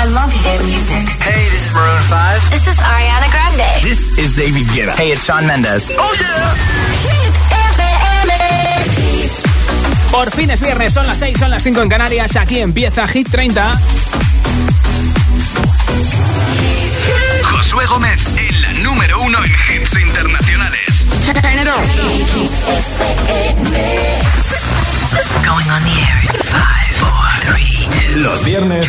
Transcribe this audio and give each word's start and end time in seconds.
I 0.00 0.04
love 0.16 0.32
hit 0.32 0.64
music. 0.64 1.04
Hey, 1.20 1.44
this 1.52 1.68
is 1.68 1.74
Maroon 1.74 2.00
5. 2.08 2.50
This 2.50 2.66
is 2.66 2.76
Ariana 2.80 3.28
Grande. 3.28 3.84
This 3.84 4.16
is 4.16 4.32
David 4.32 4.64
Guetta. 4.72 4.96
Hey, 4.96 5.12
it's 5.12 5.22
Sean 5.22 5.46
Mendes. 5.46 5.90
Oh 5.92 6.16
yeah. 6.16 6.56
Hit 7.04 7.36
Por 10.10 10.30
fin 10.30 10.50
es 10.50 10.60
viernes, 10.60 10.94
son 10.94 11.06
las 11.06 11.18
6, 11.18 11.38
son 11.38 11.50
las 11.50 11.62
5 11.62 11.82
en 11.82 11.90
Canarias. 11.90 12.34
Aquí 12.36 12.60
empieza 12.60 13.06
Hit 13.08 13.28
30. 13.30 13.78
Josué 17.42 17.84
Gómez 17.84 18.22
en 18.38 18.62
la 18.62 18.72
número 18.72 19.20
uno 19.20 19.38
en 19.44 19.52
hits 19.52 19.98
internacionales. 20.00 21.04
Going 25.44 25.68
on 25.68 25.82
the 25.84 25.90
air 25.90 26.20
in 26.22 26.30
five, 26.48 26.96
four, 26.96 27.28
three, 27.44 27.86
two. 28.08 28.20
Los 28.20 28.42
viernes. 28.44 28.88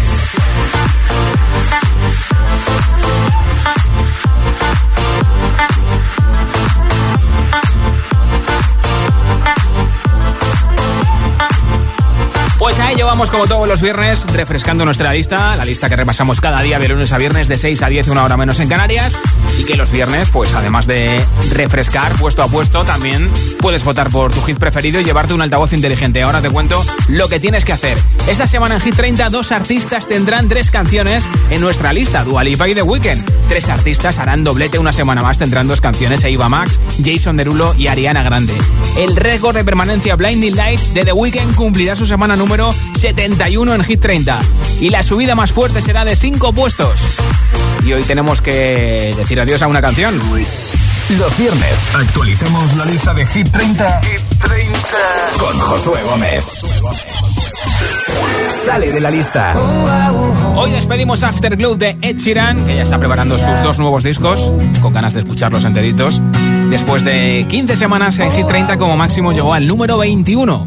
Pues 13.01 13.07
a 13.07 13.09
ello 13.09 13.17
vamos 13.17 13.31
como 13.31 13.47
todos 13.47 13.67
los 13.67 13.81
viernes, 13.81 14.27
refrescando 14.31 14.85
nuestra 14.85 15.11
lista, 15.11 15.55
la 15.55 15.65
lista 15.65 15.89
que 15.89 15.95
repasamos 15.95 16.39
cada 16.39 16.61
día 16.61 16.77
de 16.77 16.87
lunes 16.87 17.11
a 17.11 17.17
viernes 17.17 17.47
de 17.47 17.57
6 17.57 17.81
a 17.81 17.87
10, 17.87 18.09
una 18.09 18.23
hora 18.23 18.37
menos 18.37 18.59
en 18.59 18.69
Canarias. 18.69 19.17
Y 19.57 19.63
que 19.63 19.75
los 19.75 19.89
viernes, 19.91 20.29
pues 20.29 20.53
además 20.53 20.85
de 20.85 21.25
refrescar 21.51 22.13
puesto 22.17 22.43
a 22.43 22.47
puesto, 22.47 22.83
también 22.83 23.27
puedes 23.59 23.83
votar 23.83 24.11
por 24.11 24.31
tu 24.31 24.41
hit 24.43 24.59
preferido 24.59 24.99
y 24.99 25.03
llevarte 25.03 25.33
un 25.33 25.41
altavoz 25.41 25.73
inteligente. 25.73 26.21
Ahora 26.21 26.41
te 26.41 26.51
cuento 26.51 26.85
lo 27.07 27.27
que 27.27 27.39
tienes 27.39 27.65
que 27.65 27.73
hacer. 27.73 27.97
Esta 28.27 28.45
semana 28.45 28.75
en 28.75 28.81
Hit 28.81 28.95
30, 28.95 29.29
dos 29.29 29.51
artistas 29.51 30.07
tendrán 30.07 30.47
tres 30.47 30.69
canciones 30.69 31.27
en 31.49 31.59
nuestra 31.59 31.93
lista, 31.93 32.23
Dua 32.23 32.43
Lipa 32.43 32.69
y 32.69 32.75
The 32.75 32.83
Weeknd. 32.83 33.23
Tres 33.49 33.69
artistas 33.69 34.19
harán 34.19 34.43
doblete 34.43 34.77
una 34.77 34.93
semana 34.93 35.21
más, 35.21 35.39
tendrán 35.39 35.67
dos 35.67 35.81
canciones, 35.81 36.23
Eva 36.23 36.49
Max, 36.49 36.79
Jason 37.03 37.35
Derulo 37.35 37.73
y 37.75 37.87
Ariana 37.87 38.21
Grande. 38.21 38.55
El 38.97 39.15
récord 39.15 39.55
de 39.55 39.63
permanencia 39.63 40.15
Blinding 40.15 40.55
Lights 40.55 40.93
de 40.93 41.03
The 41.03 41.13
Weeknd 41.13 41.55
cumplirá 41.55 41.95
su 41.95 42.05
semana 42.05 42.35
número 42.35 42.73
71 42.95 43.75
en 43.75 43.83
Hit 43.83 44.01
30. 44.01 44.39
Y 44.79 44.89
la 44.89 45.03
subida 45.03 45.35
más 45.35 45.51
fuerte 45.51 45.81
será 45.81 46.05
de 46.05 46.15
5 46.15 46.53
puestos. 46.53 46.99
Y 47.85 47.93
hoy 47.93 48.03
tenemos 48.03 48.41
que 48.41 49.13
decir 49.17 49.39
adiós 49.39 49.61
a 49.61 49.67
una 49.67 49.81
canción. 49.81 50.19
Los 51.17 51.37
viernes 51.37 51.73
actualizamos 51.93 52.75
la 52.75 52.85
lista 52.85 53.13
de 53.13 53.25
Hit 53.25 53.51
30, 53.51 54.01
con 55.37 55.59
Josué 55.59 56.03
Gómez. 56.03 56.45
Sale 58.65 58.91
de 58.91 58.99
la 58.99 59.09
lista. 59.09 59.53
Hoy 60.55 60.71
despedimos 60.71 61.23
Afterglow 61.23 61.75
de 61.75 61.97
Ed 62.01 62.17
Sheeran, 62.17 62.65
que 62.65 62.75
ya 62.75 62.83
está 62.83 62.99
preparando 62.99 63.37
sus 63.37 63.61
dos 63.63 63.79
nuevos 63.79 64.03
discos, 64.03 64.51
con 64.81 64.93
ganas 64.93 65.13
de 65.13 65.21
escucharlos 65.21 65.65
enteritos. 65.65 66.21
Después 66.69 67.03
de 67.03 67.45
15 67.49 67.75
semanas 67.75 68.19
en 68.19 68.31
Hit 68.31 68.47
30, 68.47 68.77
como 68.77 68.95
máximo 68.95 69.33
llegó 69.33 69.53
al 69.53 69.67
número 69.67 69.97
21. 69.97 70.65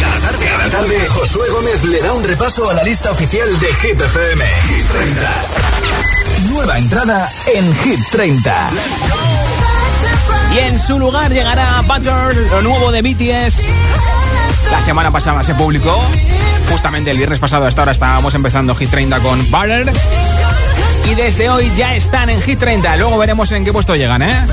Cada 0.00 0.20
tarde, 0.20 0.46
cada 0.46 0.70
tarde, 0.70 1.08
Josué 1.08 1.48
Gómez 1.50 1.84
le 1.84 2.02
da 2.02 2.12
un 2.12 2.24
repaso 2.24 2.68
a 2.68 2.74
la 2.74 2.82
lista 2.82 3.10
oficial 3.10 3.58
de 3.58 3.66
Hit 3.74 4.00
FM. 4.00 4.44
Hit 4.68 4.88
30. 4.90 5.30
Nueva 6.50 6.78
entrada 6.78 7.30
en 7.54 7.74
Hit 7.78 8.00
30. 8.10 8.70
Y 10.54 10.58
en 10.58 10.78
su 10.78 10.98
lugar 10.98 11.32
llegará 11.32 11.82
Butter, 11.82 12.36
lo 12.50 12.62
nuevo 12.62 12.90
de 12.90 13.02
BTS. 13.02 13.68
La 14.70 14.80
semana 14.80 15.10
pasada 15.10 15.42
se 15.42 15.54
publicó. 15.54 16.00
Justamente 16.70 17.10
el 17.10 17.16
viernes 17.16 17.38
pasado 17.38 17.66
hasta 17.66 17.82
ahora 17.82 17.92
estábamos 17.92 18.34
empezando 18.34 18.74
Hit 18.74 18.90
30 18.90 19.20
con 19.20 19.38
Butter. 19.50 19.90
Y 21.10 21.14
desde 21.14 21.48
hoy 21.48 21.72
ya 21.74 21.94
están 21.94 22.30
en 22.30 22.40
Hit 22.42 22.58
30. 22.58 22.96
Luego 22.96 23.18
veremos 23.18 23.50
en 23.52 23.64
qué 23.64 23.72
puesto 23.72 23.96
llegan, 23.96 24.22
¿eh? 24.22 24.46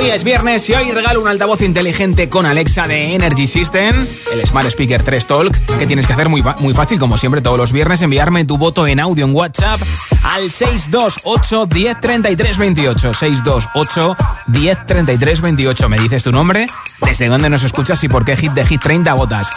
Hoy 0.00 0.08
es 0.08 0.24
viernes 0.24 0.66
y 0.70 0.72
hoy 0.72 0.90
regalo 0.92 1.20
un 1.20 1.28
altavoz 1.28 1.60
inteligente 1.60 2.30
con 2.30 2.46
Alexa 2.46 2.88
de 2.88 3.14
Energy 3.14 3.46
System, 3.46 3.94
el 4.32 4.46
Smart 4.46 4.66
Speaker 4.68 5.02
3 5.02 5.26
Talk, 5.26 5.58
que 5.78 5.86
tienes 5.86 6.06
que 6.06 6.14
hacer 6.14 6.30
muy, 6.30 6.42
muy 6.58 6.72
fácil, 6.72 6.98
como 6.98 7.18
siempre, 7.18 7.42
todos 7.42 7.58
los 7.58 7.72
viernes, 7.72 8.00
enviarme 8.00 8.46
tu 8.46 8.56
voto 8.56 8.86
en 8.86 8.98
audio 8.98 9.26
en 9.26 9.34
WhatsApp 9.34 9.78
al 10.24 10.50
628 10.50 11.66
103328 11.66 13.12
628 13.12 14.16
103328 14.46 15.88
Me 15.90 15.98
dices 15.98 16.22
tu 16.22 16.32
nombre, 16.32 16.66
desde 17.04 17.28
dónde 17.28 17.50
nos 17.50 17.64
escuchas 17.64 18.02
y 18.02 18.08
por 18.08 18.24
qué 18.24 18.38
hit 18.38 18.52
de 18.52 18.64
Hit 18.64 18.80
30 18.80 19.12
votas. 19.12 19.50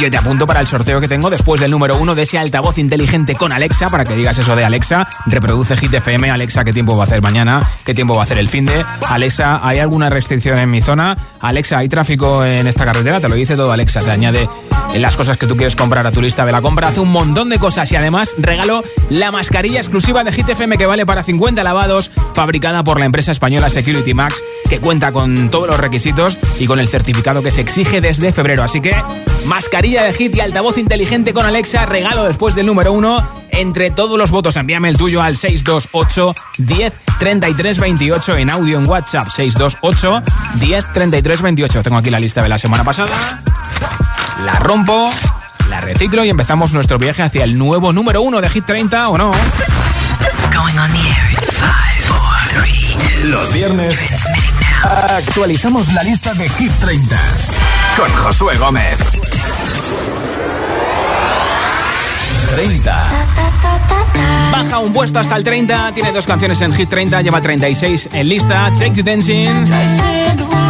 Yo 0.00 0.10
te 0.10 0.16
apunto 0.16 0.46
para 0.46 0.60
el 0.60 0.66
sorteo 0.66 1.00
que 1.02 1.08
tengo 1.08 1.28
después 1.28 1.60
del 1.60 1.70
número 1.70 1.98
uno 1.98 2.14
de 2.14 2.22
ese 2.22 2.38
altavoz 2.38 2.78
inteligente 2.78 3.34
con 3.34 3.52
Alexa, 3.52 3.88
para 3.90 4.04
que 4.04 4.14
digas 4.14 4.38
eso 4.38 4.56
de 4.56 4.64
Alexa, 4.64 5.06
reproduce 5.26 5.76
Hit 5.76 5.92
FM, 5.92 6.30
Alexa, 6.30 6.64
¿qué 6.64 6.72
tiempo 6.72 6.96
va 6.96 7.04
a 7.04 7.06
hacer 7.06 7.20
mañana? 7.20 7.60
¿Qué 7.84 7.92
tiempo 7.92 8.14
va 8.14 8.22
a 8.22 8.24
hacer 8.24 8.38
el 8.38 8.48
fin 8.48 8.64
de? 8.64 8.84
Alexa, 9.10 9.60
¿hay 9.62 9.81
alguna 9.82 10.08
restricción 10.10 10.58
en 10.58 10.70
mi 10.70 10.80
zona? 10.80 11.16
Alexa, 11.40 11.78
¿hay 11.78 11.88
tráfico 11.88 12.44
en 12.44 12.66
esta 12.66 12.84
carretera? 12.84 13.20
Te 13.20 13.28
lo 13.28 13.34
dice 13.34 13.56
todo 13.56 13.72
Alexa, 13.72 14.00
te 14.00 14.10
añade 14.10 14.48
las 14.94 15.16
cosas 15.16 15.38
que 15.38 15.46
tú 15.46 15.56
quieres 15.56 15.74
comprar 15.74 16.06
a 16.06 16.12
tu 16.12 16.20
lista 16.20 16.44
de 16.44 16.52
la 16.52 16.60
compra, 16.60 16.88
hace 16.88 17.00
un 17.00 17.10
montón 17.10 17.48
de 17.48 17.58
cosas 17.58 17.90
y 17.92 17.96
además 17.96 18.34
regalo 18.38 18.84
la 19.08 19.30
mascarilla 19.30 19.78
exclusiva 19.78 20.22
de 20.22 20.32
Hit 20.32 20.48
FM 20.48 20.76
que 20.76 20.86
vale 20.86 21.06
para 21.06 21.22
50 21.22 21.64
lavados, 21.64 22.10
fabricada 22.34 22.84
por 22.84 22.98
la 22.98 23.06
empresa 23.06 23.32
española 23.32 23.70
Security 23.70 24.14
Max, 24.14 24.42
que 24.68 24.80
cuenta 24.80 25.12
con 25.12 25.50
todos 25.50 25.66
los 25.66 25.80
requisitos 25.80 26.38
y 26.58 26.66
con 26.66 26.78
el 26.78 26.88
certificado 26.88 27.42
que 27.42 27.50
se 27.50 27.62
exige 27.62 28.00
desde 28.00 28.32
febrero. 28.32 28.62
Así 28.62 28.80
que, 28.80 28.94
mascarilla 29.46 30.04
de 30.04 30.12
Hit 30.12 30.36
y 30.36 30.40
altavoz 30.40 30.78
inteligente 30.78 31.32
con 31.32 31.46
Alexa, 31.46 31.86
regalo 31.86 32.24
después 32.24 32.54
del 32.54 32.66
número 32.66 32.92
uno 32.92 33.26
entre 33.50 33.90
todos 33.90 34.18
los 34.18 34.30
votos. 34.30 34.56
Envíame 34.56 34.88
el 34.88 34.96
tuyo 34.96 35.22
al 35.22 35.36
628 35.36 36.34
10 36.58 36.92
33 37.18 37.78
28 37.78 38.36
en 38.38 38.50
audio 38.50 38.78
en 38.78 38.88
WhatsApp. 38.88 39.28
628 39.28 40.22
10 40.54 40.92
33 40.92 41.42
28. 41.42 41.82
Tengo 41.82 41.96
aquí 41.96 42.10
la 42.10 42.20
lista 42.20 42.42
de 42.42 42.48
la 42.48 42.58
semana 42.58 42.84
pasada. 42.84 43.42
La 44.44 44.58
rompo, 44.58 45.10
la 45.68 45.80
reciclo 45.80 46.24
y 46.24 46.30
empezamos 46.30 46.72
nuestro 46.72 46.98
viaje 46.98 47.22
hacia 47.22 47.44
el 47.44 47.56
nuevo 47.58 47.92
número 47.92 48.22
uno 48.22 48.40
de 48.40 48.48
Hit 48.48 48.64
30 48.64 49.08
o 49.08 49.18
no. 49.18 49.30
Going 50.54 50.76
on 50.78 50.90
the 50.92 50.98
air 50.98 51.30
in 51.30 51.38
five, 51.54 52.04
four, 52.06 52.62
three, 52.62 52.96
two. 53.20 53.28
Los 53.28 53.52
viernes 53.52 53.96
actualizamos 54.82 55.92
la 55.92 56.02
lista 56.02 56.34
de 56.34 56.48
Hit 56.48 56.72
30 56.80 57.20
con 57.96 58.10
Josué 58.16 58.56
Gómez. 58.56 58.98
30. 62.54 63.08
Baja 64.52 64.78
un 64.78 64.92
puesto 64.92 65.18
hasta 65.18 65.36
el 65.36 65.42
30, 65.42 65.92
tiene 65.94 66.12
dos 66.12 66.26
canciones 66.26 66.60
en 66.60 66.74
Hit 66.74 66.88
30, 66.88 67.22
lleva 67.22 67.40
36 67.40 68.10
en 68.12 68.28
lista. 68.28 68.70
Take 68.78 68.92
You 68.92 69.02
Dancing. 69.02 69.66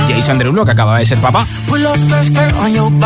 Jason 0.06 0.38
Derulo, 0.38 0.64
que 0.64 0.70
acaba 0.70 1.00
de 1.00 1.06
ser 1.06 1.18
papá. 1.20 1.44
On. 1.70 3.00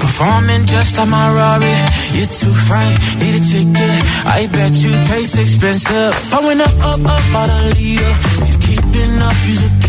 Performing 0.00 0.66
just 0.66 0.96
like 0.96 1.08
my 1.08 1.28
Rari. 1.34 1.74
You're 2.12 2.26
too 2.26 2.52
fine, 2.52 2.98
need 3.18 3.34
a 3.34 3.40
ticket. 3.40 4.04
I 4.26 4.46
bet 4.48 4.72
you 4.74 4.92
taste 5.08 5.38
expensive. 5.38 6.14
Pouring 6.30 6.60
up, 6.60 6.74
up, 6.84 7.00
up, 7.00 7.34
out 7.34 7.48
a 7.48 7.74
leader. 7.74 8.14
If 8.42 8.48
you 8.50 8.58
keeping 8.60 9.22
up, 9.22 9.34
you 9.46 9.54
should 9.56 9.83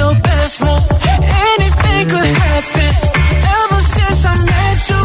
your 0.00 0.14
best 0.28 0.60
move. 0.64 0.86
Anything 1.52 2.02
could 2.12 2.30
happen. 2.44 2.92
Ever 3.58 3.80
since 3.94 4.20
I 4.32 4.34
met 4.50 4.78
you, 4.90 5.02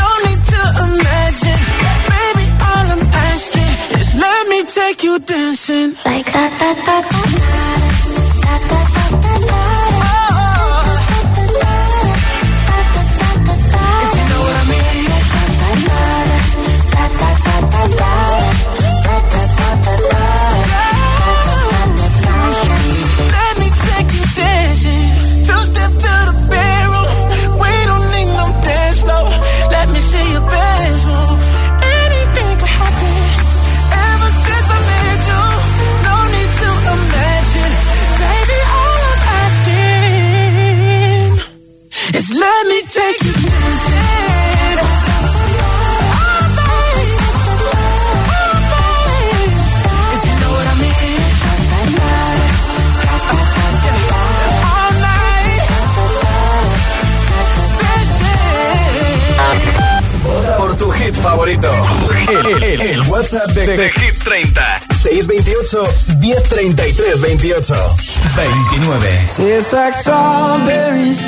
no 0.00 0.06
need 0.26 0.42
to 0.54 0.62
imagine. 0.86 1.60
Baby, 2.12 2.46
all 2.68 2.86
I'm 2.94 3.04
asking 3.28 3.72
is 4.00 4.08
let 4.24 4.42
me 4.52 4.58
take 4.78 5.00
you 5.06 5.14
dancing. 5.18 5.88
Like 6.08 6.28
that, 6.36 6.52
that, 6.60 6.76
that, 6.88 7.04
that, 7.12 7.28
that, 7.32 7.80
that, 8.44 8.62
that, 8.70 8.86
that, 8.90 9.22
that, 9.22 9.40
that. 9.48 9.89
de 63.76 63.90
Hit 64.00 64.16
30. 64.22 64.60
628 64.88 65.78
1033 66.20 67.20
28 67.20 67.66
29. 68.34 69.00
It's 69.38 69.72
like 69.72 69.94
strawberries 69.94 71.22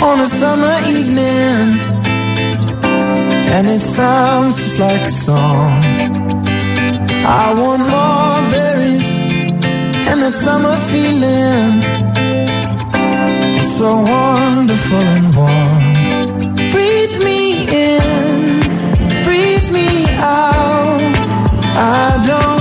on 0.00 0.20
a 0.20 0.26
summer 0.26 0.78
evening. 0.86 1.80
And 3.54 3.68
it 3.68 3.82
sounds 3.82 4.56
just 4.56 4.80
like 4.80 5.02
a 5.02 5.10
song. 5.10 5.82
I 7.24 7.54
want 7.54 7.82
more 7.94 8.50
berries 8.50 9.10
and 10.08 10.22
that 10.22 10.34
summer 10.34 10.76
feeling. 10.90 11.82
It's 13.58 13.76
so 13.78 13.90
wonderful 14.00 15.04
and 15.16 15.36
warm. 15.36 16.70
Breathe 16.70 17.18
me 17.28 17.66
in, 17.68 19.24
breathe 19.24 19.70
me 19.72 20.06
out. 20.18 20.51
I 21.74 22.22
don't 22.26 22.51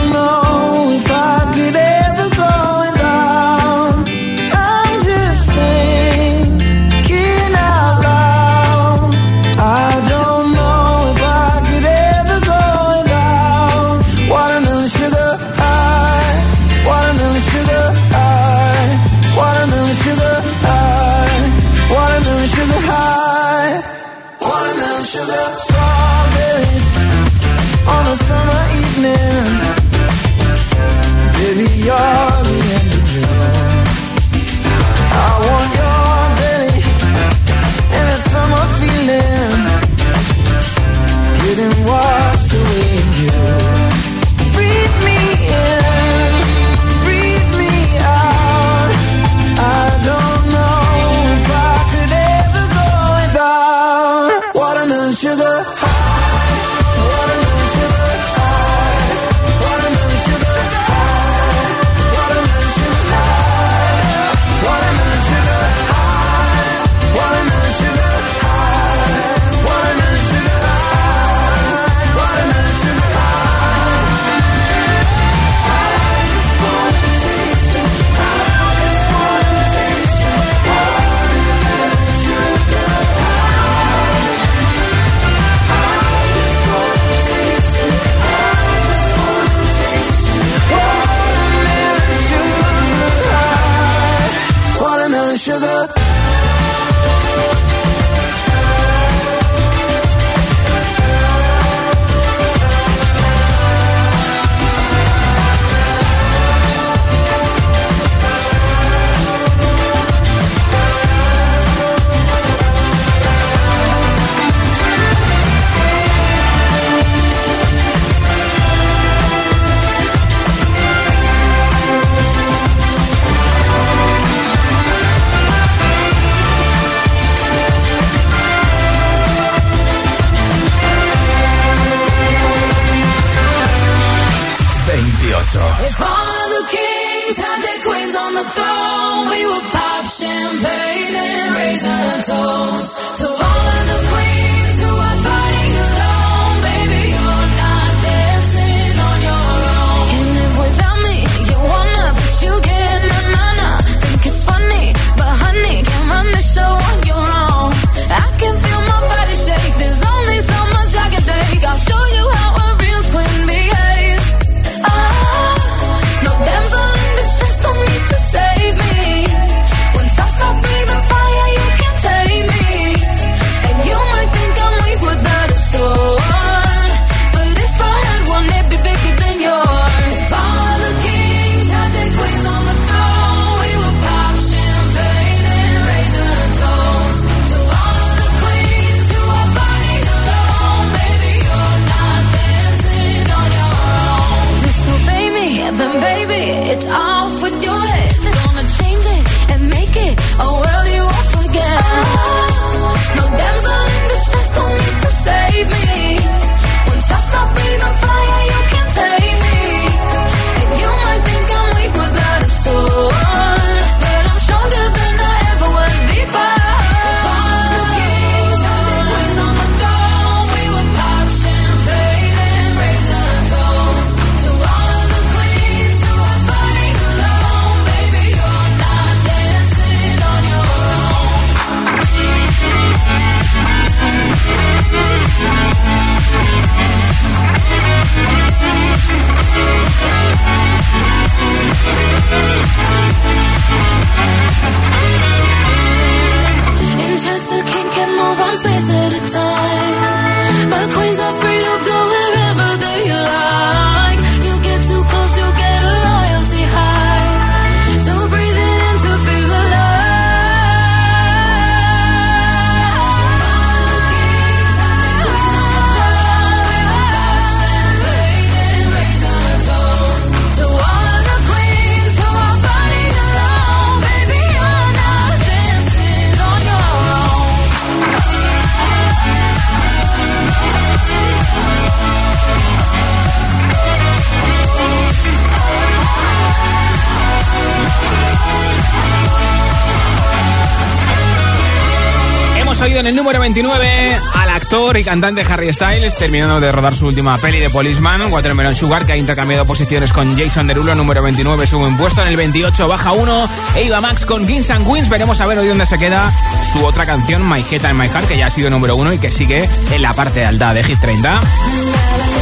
en 293.01 293.07
el 293.07 293.15
número 293.15 293.39
29 293.39 294.19
al 294.35 294.49
actor 294.51 294.95
y 294.95 295.03
cantante 295.03 295.41
Harry 295.41 295.73
Styles, 295.73 296.15
terminando 296.17 296.59
de 296.59 296.71
rodar 296.71 296.93
su 296.93 297.07
última 297.07 297.35
peli 297.39 297.59
de 297.59 297.71
Policeman, 297.71 298.31
Watermelon 298.31 298.75
Sugar, 298.75 299.07
que 299.07 299.13
ha 299.13 299.17
intercambiado 299.17 299.65
posiciones 299.65 300.13
con 300.13 300.37
Jason 300.37 300.67
Derulo, 300.67 300.93
número 300.93 301.23
29, 301.23 301.65
sube 301.65 301.87
un 301.87 301.97
puesto, 301.97 302.21
en 302.21 302.27
el 302.27 302.37
28 302.37 302.87
baja 302.87 303.11
uno, 303.13 303.49
Eva 303.75 304.01
Max 304.01 304.23
con 304.23 304.45
Kings 304.45 304.69
and 304.69 304.85
Queens, 304.85 305.09
veremos 305.09 305.41
a 305.41 305.47
ver 305.47 305.57
hoy 305.57 305.67
dónde 305.67 305.87
se 305.87 305.97
queda 305.97 306.31
su 306.71 306.85
otra 306.85 307.07
canción, 307.07 307.49
My 307.49 307.65
Head 307.71 307.85
and 307.85 307.99
My 307.99 308.07
Heart, 308.07 308.27
que 308.27 308.37
ya 308.37 308.45
ha 308.45 308.51
sido 308.51 308.69
número 308.69 308.95
uno 308.95 309.11
y 309.11 309.17
que 309.17 309.31
sigue 309.31 309.67
en 309.89 310.01
la 310.03 310.13
parte 310.13 310.45
alta 310.45 310.71
de 310.75 310.83
Hit 310.83 310.99
30. 310.99 311.41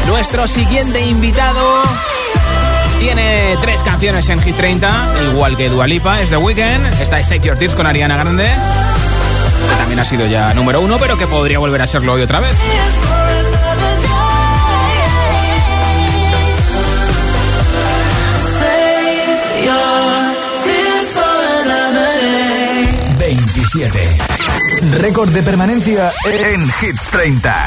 Nuestro 0.07 0.45
siguiente 0.45 0.99
invitado 0.99 1.83
tiene 2.99 3.55
tres 3.61 3.81
canciones 3.81 4.27
en 4.27 4.41
Hit 4.41 4.57
30, 4.57 5.13
igual 5.31 5.55
que 5.55 5.69
Dualipa, 5.69 6.19
es 6.19 6.29
The 6.29 6.37
Weeknd, 6.37 7.01
esta 7.01 7.17
es 7.17 7.29
Your 7.29 7.57
Tears 7.57 7.75
con 7.75 7.87
Ariana 7.87 8.17
Grande 8.17 8.51
que 9.67 9.75
también 9.77 9.99
ha 9.99 10.05
sido 10.05 10.25
ya 10.27 10.53
número 10.53 10.81
uno, 10.81 10.97
pero 10.99 11.17
que 11.17 11.27
podría 11.27 11.59
volver 11.59 11.81
a 11.81 11.87
serlo 11.87 12.13
hoy 12.13 12.21
otra 12.21 12.39
vez. 12.39 12.55
Récord 24.99 25.29
de 25.29 25.43
permanencia 25.43 26.11
en 26.25 26.67
Hit 26.71 26.99
30. 27.11 27.65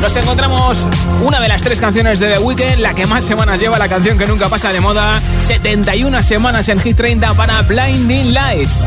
Nos 0.00 0.16
encontramos 0.16 0.86
una 1.22 1.40
de 1.40 1.48
las 1.48 1.62
tres 1.62 1.78
canciones 1.78 2.20
de 2.20 2.28
The 2.28 2.38
Weeknd, 2.38 2.78
la 2.78 2.94
que 2.94 3.06
más 3.06 3.24
semanas 3.24 3.60
lleva, 3.60 3.78
la 3.78 3.88
canción 3.88 4.16
que 4.16 4.26
nunca 4.26 4.48
pasa 4.48 4.72
de 4.72 4.80
moda. 4.80 5.20
71 5.38 6.22
semanas 6.22 6.68
en 6.68 6.80
Hit 6.80 6.96
30 6.96 7.34
para 7.34 7.60
Blinding 7.62 8.32
Lights. 8.32 8.86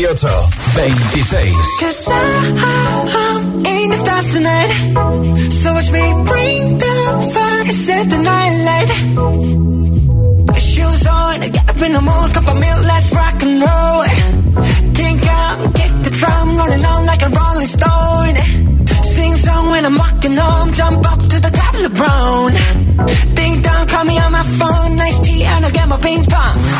1033 0.00 0.96
28 1.20 1.52
26. 1.52 1.80
Cause 1.80 2.08
I, 2.08 2.14
ain't 3.68 3.92
the 3.92 3.98
stars 4.00 4.28
tonight. 4.32 4.72
So 5.60 5.68
watch 5.76 5.90
me 5.92 6.04
bring 6.24 6.78
the 6.80 6.94
fire, 7.34 7.66
set 7.84 8.08
the 8.08 8.18
night 8.24 8.54
light. 8.68 8.90
Shoes 10.56 11.06
on, 11.06 11.40
get 11.52 11.68
up 11.68 11.80
in 11.84 11.92
the 11.92 12.00
mood, 12.00 12.28
cup 12.32 12.48
of 12.48 12.56
milk, 12.56 12.82
let's 12.88 13.12
rock 13.12 13.42
and 13.44 13.60
roll. 13.60 14.00
Kink 14.96 15.20
out, 15.20 15.56
kick 15.76 15.92
the 16.06 16.12
drum, 16.16 16.48
rolling 16.56 16.84
on 16.84 17.04
like 17.04 17.22
a 17.22 17.28
rolling 17.28 17.68
stone. 17.68 18.36
Sing 19.04 19.34
song 19.36 19.68
when 19.68 19.84
I'm 19.84 19.96
walking 19.98 20.36
home, 20.36 20.72
jump 20.72 21.04
up 21.12 21.20
to 21.20 21.36
the 21.44 21.52
top 21.52 21.74
of 21.74 21.82
the 21.82 21.92
brown. 22.00 22.52
Ding 23.36 23.60
dong, 23.60 23.86
call 23.86 24.04
me 24.04 24.16
on 24.16 24.32
my 24.32 24.44
phone. 24.44 24.96
Nice 24.96 25.18
tea, 25.20 25.44
and 25.44 25.64
I'll 25.66 25.72
get 25.72 25.88
my 25.88 25.98
ping 26.00 26.24
pong. 26.24 26.79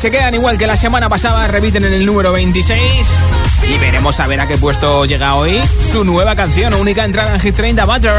Se 0.00 0.10
quedan 0.10 0.32
igual 0.32 0.56
que 0.56 0.66
la 0.66 0.78
semana 0.78 1.10
pasada, 1.10 1.46
repiten 1.46 1.84
en 1.84 1.92
el 1.92 2.06
número 2.06 2.32
26 2.32 2.80
y 3.68 3.76
veremos 3.76 4.18
a 4.18 4.26
ver 4.26 4.40
a 4.40 4.48
qué 4.48 4.56
puesto 4.56 5.04
llega 5.04 5.34
hoy 5.34 5.60
su 5.82 6.04
nueva 6.04 6.34
canción, 6.34 6.72
única 6.72 7.04
entrada 7.04 7.34
en 7.34 7.40
Hit 7.40 7.54
30 7.54 7.84
Butter. 7.84 8.14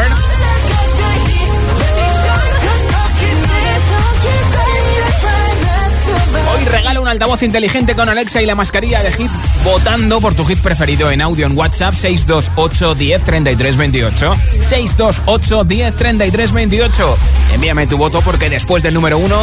Hoy 6.53 6.65
regala 6.65 7.01
un 7.01 7.07
altavoz 7.07 7.41
inteligente 7.41 7.95
con 7.95 8.07
Alexa 8.09 8.43
y 8.43 8.45
la 8.45 8.53
mascarilla 8.53 9.01
de 9.01 9.11
Hit 9.13 9.31
votando 9.63 10.21
por 10.21 10.35
tu 10.35 10.45
hit 10.45 10.59
preferido 10.59 11.09
en 11.09 11.19
audio 11.19 11.47
en 11.47 11.57
WhatsApp 11.57 11.95
628 11.95 12.93
10 12.93 13.23
33 13.23 13.77
28. 13.77 14.35
628 14.59 15.63
10 15.63 15.95
33 15.95 16.51
28. 16.51 17.17
Envíame 17.55 17.87
tu 17.87 17.97
voto 17.97 18.21
porque 18.21 18.51
después 18.51 18.83
del 18.83 18.93
número 18.93 19.17
uno 19.17 19.39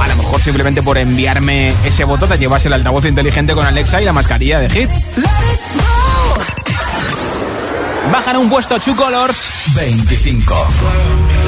a 0.00 0.08
lo 0.08 0.16
mejor 0.16 0.40
simplemente 0.40 0.82
por 0.82 0.98
enviarme 0.98 1.74
ese 1.84 2.04
voto 2.04 2.26
te 2.26 2.38
llevas 2.38 2.64
el 2.66 2.72
altavoz 2.72 3.04
inteligente 3.04 3.54
con 3.54 3.66
Alexa 3.66 4.00
y 4.00 4.04
la 4.04 4.12
mascarilla 4.12 4.60
de 4.60 4.70
Hit. 4.70 4.90
Bajan 8.12 8.36
un 8.38 8.48
puesto 8.48 8.78
Two 8.80 8.96
Colors 8.96 9.50
25. 9.74 11.39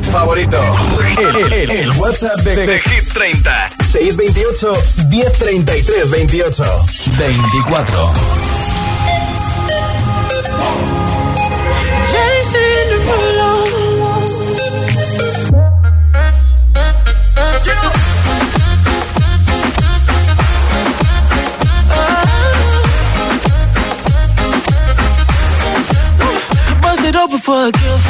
Hit 0.00 0.10
favorito. 0.10 0.58
El, 1.18 1.52
el- 1.52 1.70
el 1.70 1.90
WhatsApp 1.98 2.38
de, 2.40 2.56
de 2.66 2.80
Hit 2.80 3.12
30. 3.12 3.70
628 3.84 4.72
1033 5.10 6.10
28. 6.10 6.62
24. 7.18 8.12
Bust 26.82 27.04
it 27.04 27.16
open 27.16 27.38
for 27.38 27.68
a 27.68 27.72
gift. 27.72 28.09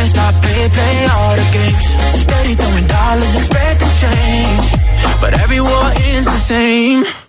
Me 0.00 0.06
stop 0.06 0.34
play, 0.40 0.66
play 0.70 1.06
all 1.12 1.36
the 1.36 1.46
games. 1.52 1.86
Steady 2.22 2.54
throwing 2.54 2.86
dollars, 2.86 3.34
expecting 3.36 3.92
change. 4.00 4.66
But 5.20 5.34
every 5.34 5.60
war 5.60 5.90
ends 6.08 6.24
the 6.24 6.38
same. 6.38 7.19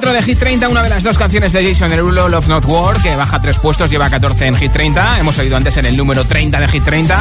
4 0.00 0.14
de 0.14 0.22
Hit 0.22 0.38
30, 0.38 0.68
una 0.70 0.82
de 0.82 0.88
las 0.88 1.04
dos 1.04 1.18
canciones 1.18 1.52
de 1.52 1.62
Jason 1.62 1.90
Derulo, 1.90 2.26
Love 2.26 2.48
Not 2.48 2.64
War, 2.64 2.96
que 3.02 3.14
baja 3.16 3.38
tres 3.38 3.58
puestos, 3.58 3.90
lleva 3.90 4.08
14 4.08 4.46
en 4.46 4.56
Hit 4.56 4.72
30. 4.72 5.20
Hemos 5.20 5.38
oído 5.38 5.58
antes 5.58 5.76
en 5.76 5.84
el 5.84 5.94
número 5.94 6.24
30 6.24 6.58
de 6.58 6.68
Hit 6.68 6.84
30. 6.84 7.18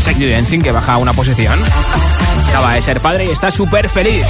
Sexy 0.00 0.30
Dancing, 0.30 0.60
que 0.60 0.70
baja 0.70 0.98
una 0.98 1.12
posición. 1.12 1.58
Acaba 2.48 2.74
de 2.74 2.82
ser 2.82 3.00
padre 3.00 3.24
y 3.24 3.30
está 3.30 3.50
súper 3.50 3.88
feliz. 3.88 4.24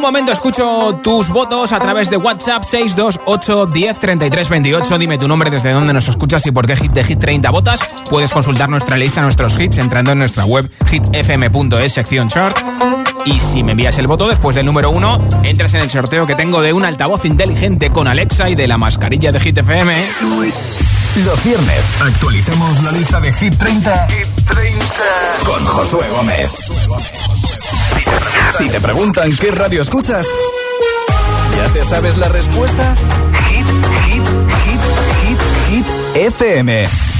Un 0.00 0.06
momento 0.06 0.32
escucho 0.32 0.98
tus 1.02 1.28
votos 1.28 1.72
a 1.72 1.78
través 1.78 2.08
de 2.08 2.16
WhatsApp 2.16 2.64
628 2.64 3.66
10 3.66 3.98
33 3.98 4.48
28. 4.48 4.98
Dime 4.98 5.18
tu 5.18 5.28
nombre, 5.28 5.50
desde 5.50 5.72
dónde 5.72 5.92
nos 5.92 6.08
escuchas 6.08 6.46
y 6.46 6.50
por 6.52 6.66
qué 6.66 6.74
hit 6.74 6.92
de 6.92 7.04
Hit 7.04 7.18
30 7.18 7.50
votas. 7.50 7.80
Puedes 8.08 8.32
consultar 8.32 8.70
nuestra 8.70 8.96
lista, 8.96 9.20
nuestros 9.20 9.60
hits, 9.60 9.76
entrando 9.76 10.12
en 10.12 10.18
nuestra 10.18 10.46
web 10.46 10.70
hitfm.es, 10.90 11.92
sección 11.92 12.28
chart. 12.28 12.56
Y 13.26 13.40
si 13.40 13.62
me 13.62 13.72
envías 13.72 13.98
el 13.98 14.06
voto 14.06 14.26
después 14.26 14.56
del 14.56 14.64
número 14.64 14.90
1, 14.90 15.42
entras 15.42 15.74
en 15.74 15.82
el 15.82 15.90
sorteo 15.90 16.26
que 16.26 16.34
tengo 16.34 16.62
de 16.62 16.72
un 16.72 16.86
altavoz 16.86 17.26
inteligente 17.26 17.90
con 17.90 18.08
Alexa 18.08 18.48
y 18.48 18.54
de 18.54 18.66
la 18.68 18.78
mascarilla 18.78 19.32
de 19.32 19.40
Hit 19.40 19.58
FM. 19.58 20.02
Los 21.26 21.44
viernes 21.44 21.84
actualicemos 22.00 22.82
la 22.84 22.92
lista 22.92 23.20
de 23.20 23.34
Hit 23.34 23.54
30, 23.58 24.08
Hit 24.08 24.46
30. 24.46 24.86
con 25.44 25.62
Josué 25.66 26.08
Gómez. 26.08 26.52
Si 28.58 28.68
te 28.68 28.80
preguntan 28.80 29.36
qué 29.36 29.50
radio 29.50 29.82
escuchas, 29.82 30.26
¿ya 31.56 31.72
te 31.72 31.82
sabes 31.84 32.18
la 32.18 32.28
respuesta? 32.28 32.94
Hit, 33.48 33.66
hit, 34.06 34.22
hit, 34.64 34.80
hit, 35.24 35.38
hit, 35.68 35.86
FM. 36.16 37.09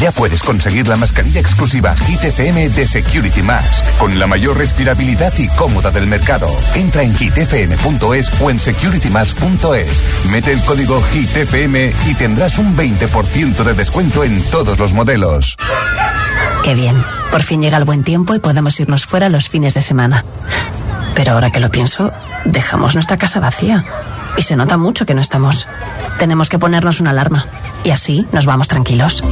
Ya 0.00 0.12
puedes 0.12 0.42
conseguir 0.44 0.86
la 0.86 0.94
mascarilla 0.94 1.40
exclusiva 1.40 1.96
Hit 2.06 2.22
FM 2.22 2.68
de 2.68 2.86
Security 2.86 3.42
Mask, 3.42 3.84
con 3.98 4.16
la 4.16 4.28
mayor 4.28 4.56
respirabilidad 4.56 5.32
y 5.38 5.48
cómoda 5.48 5.90
del 5.90 6.06
mercado. 6.06 6.48
Entra 6.76 7.02
en 7.02 7.16
hitfm.es 7.16 8.30
o 8.40 8.50
en 8.50 8.60
securitymask.es. 8.60 10.02
Mete 10.30 10.52
el 10.52 10.60
código 10.60 11.02
HITFM 11.12 11.92
y 12.06 12.14
tendrás 12.14 12.58
un 12.58 12.76
20% 12.76 13.64
de 13.64 13.74
descuento 13.74 14.22
en 14.22 14.40
todos 14.50 14.78
los 14.78 14.92
modelos. 14.92 15.56
Qué 16.62 16.74
bien, 16.74 17.02
por 17.32 17.42
fin 17.42 17.60
llega 17.60 17.76
el 17.76 17.84
buen 17.84 18.04
tiempo 18.04 18.36
y 18.36 18.38
podemos 18.38 18.78
irnos 18.78 19.04
fuera 19.04 19.28
los 19.28 19.48
fines 19.48 19.74
de 19.74 19.82
semana. 19.82 20.24
Pero 21.16 21.32
ahora 21.32 21.50
que 21.50 21.58
lo 21.58 21.72
pienso, 21.72 22.12
dejamos 22.44 22.94
nuestra 22.94 23.16
casa 23.16 23.40
vacía. 23.40 23.84
Y 24.36 24.42
se 24.42 24.54
nota 24.54 24.76
mucho 24.76 25.06
que 25.06 25.14
no 25.14 25.20
estamos. 25.20 25.66
Tenemos 26.20 26.48
que 26.48 26.60
ponernos 26.60 27.00
una 27.00 27.10
alarma. 27.10 27.46
Y 27.82 27.90
así 27.90 28.26
nos 28.30 28.46
vamos 28.46 28.68
tranquilos. 28.68 29.24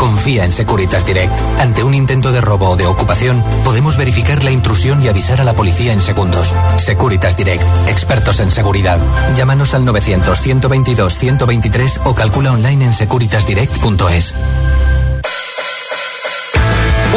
Confía 0.00 0.44
en 0.46 0.52
Securitas 0.52 1.04
Direct. 1.04 1.30
Ante 1.58 1.84
un 1.84 1.92
intento 1.92 2.32
de 2.32 2.40
robo 2.40 2.70
o 2.70 2.76
de 2.76 2.86
ocupación, 2.86 3.44
podemos 3.62 3.98
verificar 3.98 4.42
la 4.42 4.50
intrusión 4.50 5.02
y 5.02 5.08
avisar 5.08 5.42
a 5.42 5.44
la 5.44 5.52
policía 5.52 5.92
en 5.92 6.00
segundos. 6.00 6.54
Securitas 6.78 7.36
Direct, 7.36 7.62
expertos 7.86 8.40
en 8.40 8.50
seguridad. 8.50 8.98
Llámanos 9.36 9.74
al 9.74 9.84
900-122-123 9.84 12.00
o 12.04 12.14
calcula 12.14 12.52
online 12.52 12.86
en 12.86 12.94
securitasdirect.es. 12.94 14.36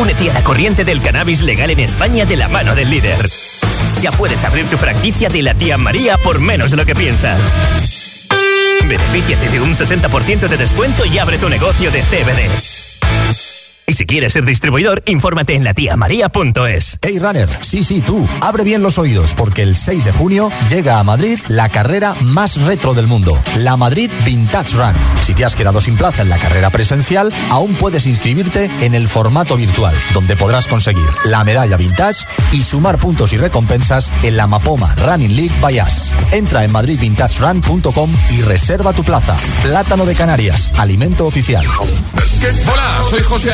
Únete 0.01 0.31
a 0.31 0.33
la 0.33 0.43
corriente 0.43 0.83
del 0.83 1.01
cannabis 1.01 1.41
legal 1.41 1.69
en 1.69 1.79
España 1.79 2.25
de 2.25 2.35
la 2.35 2.49
mano 2.49 2.75
del 2.75 2.89
líder. 2.89 3.29
Ya 4.01 4.11
puedes 4.11 4.43
abrir 4.43 4.65
tu 4.65 4.75
franquicia 4.75 5.29
de 5.29 5.41
la 5.41 5.53
tía 5.53 5.77
María 5.77 6.17
por 6.17 6.41
menos 6.41 6.69
de 6.69 6.75
lo 6.75 6.85
que 6.85 6.95
piensas. 6.95 7.39
Benefíciate 8.81 9.47
de 9.47 9.61
un 9.61 9.73
60% 9.73 10.49
de 10.49 10.57
descuento 10.57 11.05
y 11.05 11.17
abre 11.17 11.37
tu 11.37 11.47
negocio 11.47 11.89
de 11.89 12.01
CBD. 12.01 12.72
Y 13.85 13.93
si 13.93 14.05
quieres 14.05 14.33
ser 14.33 14.45
distribuidor, 14.45 15.03
infórmate 15.05 15.55
en 15.55 15.63
latiamaria.es. 15.63 16.99
Hey 17.01 17.19
Runner, 17.19 17.49
sí, 17.61 17.83
sí, 17.83 18.01
tú, 18.01 18.27
abre 18.39 18.63
bien 18.63 18.81
los 18.81 18.97
oídos 18.97 19.33
porque 19.33 19.61
el 19.61 19.75
6 19.75 20.05
de 20.05 20.11
junio 20.13 20.49
llega 20.69 20.99
a 20.99 21.03
Madrid 21.03 21.37
la 21.49 21.69
carrera 21.69 22.15
más 22.21 22.61
retro 22.61 22.93
del 22.93 23.07
mundo, 23.07 23.37
la 23.57 23.75
Madrid 23.75 24.09
Vintage 24.25 24.77
Run. 24.77 24.93
Si 25.23 25.33
te 25.33 25.43
has 25.43 25.55
quedado 25.55 25.81
sin 25.81 25.97
plaza 25.97 26.21
en 26.21 26.29
la 26.29 26.37
carrera 26.37 26.69
presencial, 26.69 27.33
aún 27.49 27.73
puedes 27.75 28.05
inscribirte 28.05 28.71
en 28.81 28.95
el 28.95 29.09
formato 29.09 29.57
virtual, 29.57 29.95
donde 30.13 30.37
podrás 30.37 30.67
conseguir 30.67 31.07
la 31.25 31.43
medalla 31.43 31.75
vintage 31.75 32.25
y 32.53 32.63
sumar 32.63 32.97
puntos 32.97 33.33
y 33.33 33.37
recompensas 33.37 34.11
en 34.23 34.37
la 34.37 34.47
Mapoma 34.47 34.95
Running 34.95 35.35
League 35.35 35.55
by 35.61 35.81
Us. 35.81 36.13
Entra 36.31 36.63
en 36.63 36.71
madridvintagerun.com 36.71 38.15
y 38.29 38.41
reserva 38.41 38.93
tu 38.93 39.03
plaza. 39.03 39.35
Plátano 39.61 40.05
de 40.05 40.15
Canarias, 40.15 40.71
alimento 40.77 41.25
oficial. 41.25 41.65
Hola, 41.77 43.01
soy 43.09 43.21
José 43.21 43.53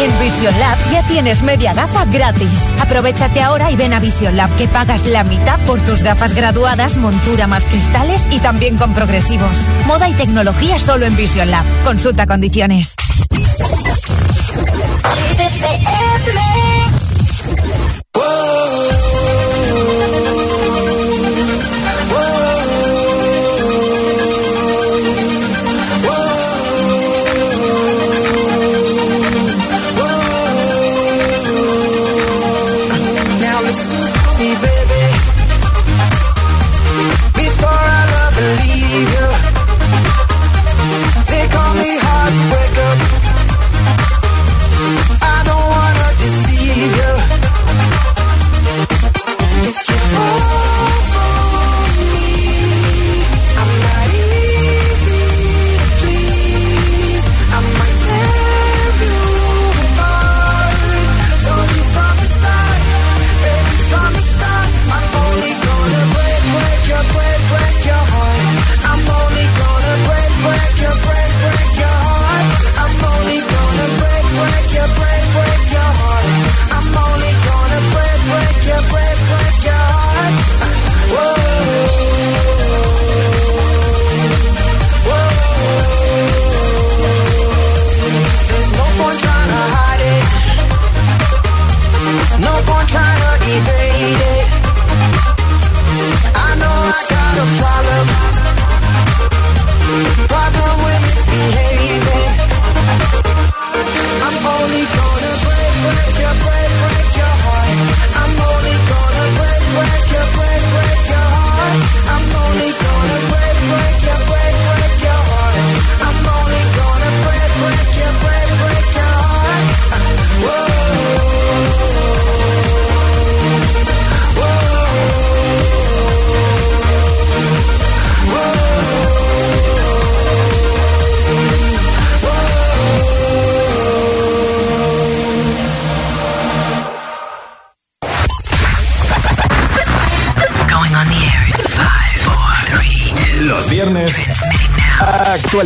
En 0.00 0.18
Vision 0.18 0.58
Lab 0.58 0.78
ya 0.90 1.02
tienes 1.02 1.42
media 1.42 1.74
gafa 1.74 2.06
gratis. 2.06 2.64
Aprovechate 2.80 3.42
ahora 3.42 3.70
y 3.70 3.76
ven 3.76 3.92
a 3.92 4.00
Vision 4.00 4.34
Lab 4.34 4.48
que 4.56 4.66
pagas 4.66 5.04
la 5.04 5.24
mitad 5.24 5.58
por 5.66 5.78
tus 5.80 6.02
gafas 6.02 6.32
graduadas, 6.32 6.96
montura 6.96 7.46
más 7.46 7.64
cristales 7.64 8.24
y 8.30 8.38
también 8.38 8.78
con 8.78 8.94
progresivos. 8.94 9.54
Moda 9.86 10.08
y 10.08 10.14
tecnología 10.14 10.78
solo 10.78 11.04
en 11.04 11.16
Vision 11.16 11.50
Lab. 11.50 11.66
Consulta 11.84 12.26
condiciones. 12.26 12.94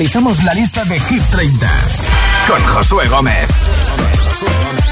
Actualizamos 0.05 0.45
la 0.45 0.53
lista 0.53 0.85
de 0.85 1.01
Hit 1.01 1.23
30 1.31 1.67
con 2.47 2.63
Josué 2.63 3.09
Gómez. 3.09 3.49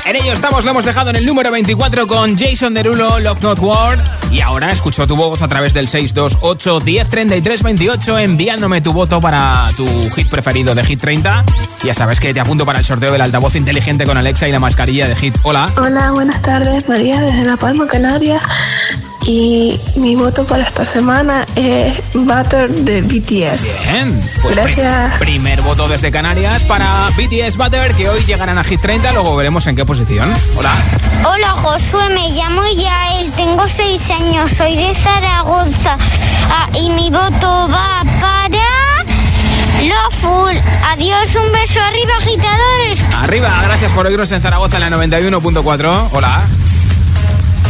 En 0.06 0.16
ello 0.16 0.32
estamos, 0.32 0.64
lo 0.64 0.70
hemos 0.70 0.86
dejado 0.86 1.10
en 1.10 1.16
el 1.16 1.26
número 1.26 1.50
24 1.50 2.06
con 2.06 2.36
Jason 2.38 2.72
Derulo, 2.72 3.18
Love 3.20 3.42
Not 3.42 3.58
War. 3.58 4.02
Y 4.30 4.40
ahora 4.40 4.72
escucho 4.72 5.06
tu 5.06 5.14
voz 5.14 5.42
a 5.42 5.48
través 5.48 5.74
del 5.74 5.86
628 5.86 6.80
1033 6.80 7.62
28 7.62 8.18
enviándome 8.20 8.80
tu 8.80 8.94
voto 8.94 9.20
para 9.20 9.68
tu 9.76 9.86
hit 10.16 10.30
preferido 10.30 10.74
de 10.74 10.82
Hit 10.82 11.00
30. 11.00 11.44
Ya 11.84 11.92
sabes 11.92 12.18
que 12.18 12.32
te 12.32 12.40
apunto 12.40 12.64
para 12.64 12.78
el 12.78 12.84
sorteo 12.86 13.12
del 13.12 13.20
altavoz 13.20 13.54
inteligente 13.54 14.06
con 14.06 14.16
Alexa 14.16 14.48
y 14.48 14.52
la 14.52 14.60
mascarilla 14.60 15.08
de 15.08 15.16
Hit. 15.16 15.36
Hola. 15.42 15.70
Hola, 15.76 16.10
buenas 16.12 16.40
tardes, 16.40 16.88
María 16.88 17.20
desde 17.20 17.44
La 17.44 17.58
Palma, 17.58 17.86
Canarias. 17.86 18.42
Y 19.24 19.78
mi 19.96 20.16
voto 20.16 20.44
para 20.44 20.64
esta 20.64 20.84
semana 20.84 21.46
es 21.54 22.02
Butter 22.12 22.68
de 22.70 23.02
BTS. 23.02 23.72
Bien, 23.90 24.20
pues 24.42 24.56
Gracias. 24.56 25.12
pri- 25.18 25.26
primer 25.26 25.62
voto 25.62 25.86
desde 25.88 26.10
Canarias 26.10 26.64
para 26.64 27.08
BTS 27.16 27.56
Butter, 27.56 27.94
que 27.94 28.08
hoy 28.08 28.24
llegarán 28.24 28.58
a 28.58 28.64
Hit 28.64 28.80
30, 28.80 29.12
luego 29.12 29.36
veremos 29.36 29.66
en 29.68 29.76
qué 29.76 29.84
posición. 29.86 30.32
Hola. 30.56 30.74
Hola 31.24 31.48
Josué, 31.50 32.08
me 32.10 32.30
llamo 32.30 32.62
Yael, 32.76 33.30
tengo 33.32 33.68
seis 33.68 34.10
años, 34.10 34.50
soy 34.50 34.74
de 34.76 34.92
Zaragoza 34.94 35.96
Ah, 36.50 36.68
y 36.78 36.90
mi 36.90 37.08
voto 37.10 37.68
va 37.68 38.02
para 38.20 39.04
Loful. 39.82 40.60
Adiós, 40.90 41.28
un 41.36 41.52
beso 41.52 41.80
arriba, 41.80 42.12
agitadores. 42.18 43.00
Arriba, 43.22 43.60
gracias 43.64 43.92
por 43.92 44.06
oírnos 44.06 44.30
en 44.32 44.42
Zaragoza 44.42 44.76
en 44.78 44.90
la 44.90 44.96
91.4. 44.96 46.08
Hola. 46.12 46.42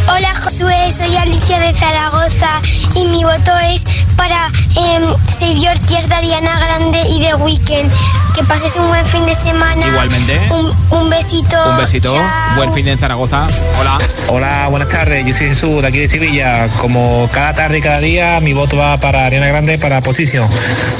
Hola 0.07 0.33
Josué, 0.35 0.91
soy 0.91 1.15
Alicia 1.15 1.59
de 1.59 1.73
Zaragoza 1.73 2.61
y 2.93 3.05
mi 3.05 3.23
voto 3.23 3.57
es 3.59 3.85
para 4.17 4.51
eh, 4.75 4.99
Save 5.29 5.79
Tears 5.87 6.09
de 6.09 6.15
Ariana 6.15 6.59
Grande 6.59 7.01
y 7.09 7.21
The 7.21 7.35
Weeknd. 7.35 7.91
Que 8.35 8.43
pases 8.43 8.75
un 8.75 8.87
buen 8.87 9.05
fin 9.05 9.25
de 9.25 9.33
semana. 9.33 9.87
Igualmente. 9.87 10.39
Un, 10.51 10.71
un 10.89 11.09
besito. 11.09 11.57
Un 11.69 11.77
besito. 11.77 12.13
Chao. 12.13 12.55
Buen 12.55 12.73
fin 12.73 12.83
de 12.85 12.91
en 12.91 12.99
Zaragoza. 12.99 13.47
Hola. 13.79 13.97
Hola, 14.29 14.67
buenas 14.69 14.89
tardes. 14.89 15.25
Yo 15.25 15.33
soy 15.33 15.47
Jesús 15.47 15.81
de 15.81 15.87
aquí 15.87 15.99
de 15.99 16.09
Sevilla. 16.09 16.67
Como 16.81 17.29
cada 17.31 17.53
tarde 17.53 17.77
y 17.77 17.81
cada 17.81 17.99
día, 17.99 18.39
mi 18.41 18.53
voto 18.53 18.75
va 18.75 18.97
para 18.97 19.25
Ariana 19.25 19.47
Grande 19.47 19.77
para 19.77 20.01
Posición. 20.01 20.49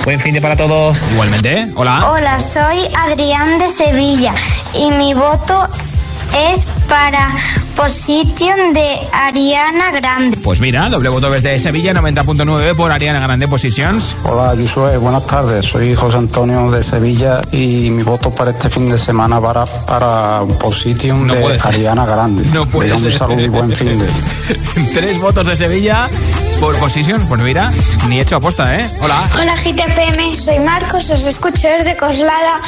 Buen 0.06 0.20
fin 0.20 0.34
de 0.34 0.42
para 0.42 0.56
todos. 0.56 1.02
Igualmente. 1.12 1.72
Hola. 1.76 2.12
Hola, 2.12 2.40
soy 2.40 2.88
Adrián 2.96 3.58
de 3.58 3.68
Sevilla 3.68 4.34
y 4.74 4.92
mi 4.92 5.14
voto 5.14 5.68
es 6.52 6.66
para 6.88 7.32
Position 7.76 8.72
de 8.72 9.00
Ariana 9.12 9.92
Grande. 9.92 10.38
Pues 10.38 10.60
mira, 10.60 10.90
doble 10.90 11.10
voto 11.10 11.30
desde 11.30 11.58
Sevilla 11.60 11.94
90.9 11.94 12.76
por 12.76 12.92
Ariana 12.92 13.20
Grande 13.20 13.48
Positions. 13.48 14.18
Hola, 14.24 14.54
Josué, 14.56 14.98
buenas 14.98 15.26
tardes. 15.26 15.66
Soy 15.66 15.96
José 15.96 16.18
Antonio 16.18 16.70
de 16.70 16.84
Sevilla 16.84 17.42
y 17.52 17.90
mi 17.90 18.04
voto 18.04 18.30
para 18.30 18.52
este 18.52 18.70
fin 18.70 18.90
de 18.90 18.98
semana 18.98 19.42
para, 19.42 19.66
para 19.66 20.42
Position 20.60 21.26
No 21.26 21.34
de. 21.34 21.60
Ariana 21.64 22.06
Grande. 22.06 22.44
No 22.54 22.66
puede 22.68 22.96
ser. 22.96 23.12
Un 23.12 23.18
saludo 23.18 23.42
y 23.42 23.48
buen 23.50 23.72
fin 23.72 24.00
de. 24.00 24.08
Tres 24.94 25.20
votos 25.20 25.48
de 25.48 25.56
Sevilla 25.56 26.10
por 26.60 26.78
Position. 26.78 27.26
Pues 27.28 27.42
mira, 27.42 27.72
ni 28.08 28.20
hecho 28.20 28.36
aposta, 28.36 28.80
¿eh? 28.80 28.90
Hola. 29.02 29.30
Hola 29.40 29.56
GTFM, 29.56 30.36
soy 30.36 30.60
Marcos, 30.60 31.10
os 31.10 31.26
escucho 31.26 31.68
desde 31.68 31.98
Coslada 31.98 32.62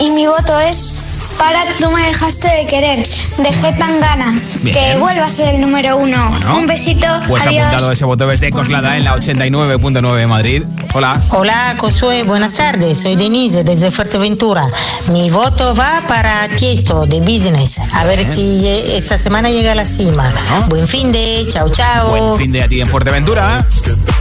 y 0.00 0.10
mi 0.10 0.26
voto 0.26 0.58
es 0.60 1.03
para 1.38 1.64
Tú 1.78 1.90
me 1.90 2.02
dejaste 2.06 2.48
de 2.48 2.66
querer, 2.66 2.98
de 2.98 3.50
G 3.50 3.76
Tangana. 3.78 4.40
Bien. 4.62 4.74
Que 4.74 4.96
vuelva 4.96 5.26
a 5.26 5.28
ser 5.28 5.54
el 5.54 5.60
número 5.60 5.96
uno. 5.96 6.30
Bueno. 6.30 6.58
Un 6.58 6.66
besito, 6.66 7.06
Pues 7.28 7.46
adiós. 7.46 7.66
apuntado 7.66 7.92
ese 7.92 8.04
voto 8.04 8.26
desde 8.28 8.50
Coslada 8.50 8.96
en 8.96 9.04
la 9.04 9.14
89.9 9.16 10.16
de 10.16 10.26
Madrid. 10.26 10.62
Hola. 10.94 11.20
Hola, 11.30 11.74
Josué, 11.76 12.22
buenas 12.22 12.54
tardes. 12.54 13.02
Soy 13.02 13.16
Denise 13.16 13.64
desde 13.64 13.90
Fuerteventura. 13.90 14.68
Mi 15.12 15.28
voto 15.30 15.74
va 15.74 16.02
para 16.06 16.48
Tiesto 16.48 17.04
de 17.06 17.20
Business. 17.20 17.78
A 17.92 18.04
ver 18.04 18.20
Bien. 18.20 18.30
si 18.34 18.66
eh, 18.66 18.96
esta 18.96 19.18
semana 19.18 19.50
llega 19.50 19.72
a 19.72 19.74
la 19.74 19.84
cima. 19.84 20.32
Buen 20.68 20.86
fin 20.86 21.10
de, 21.10 21.44
chao, 21.50 21.68
chao. 21.68 22.10
Buen 22.10 22.38
fin 22.38 22.52
de 22.52 22.62
a 22.62 22.68
ti 22.68 22.80
en 22.80 22.86
Fuerteventura. 22.86 23.66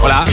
Hola. 0.02 0.26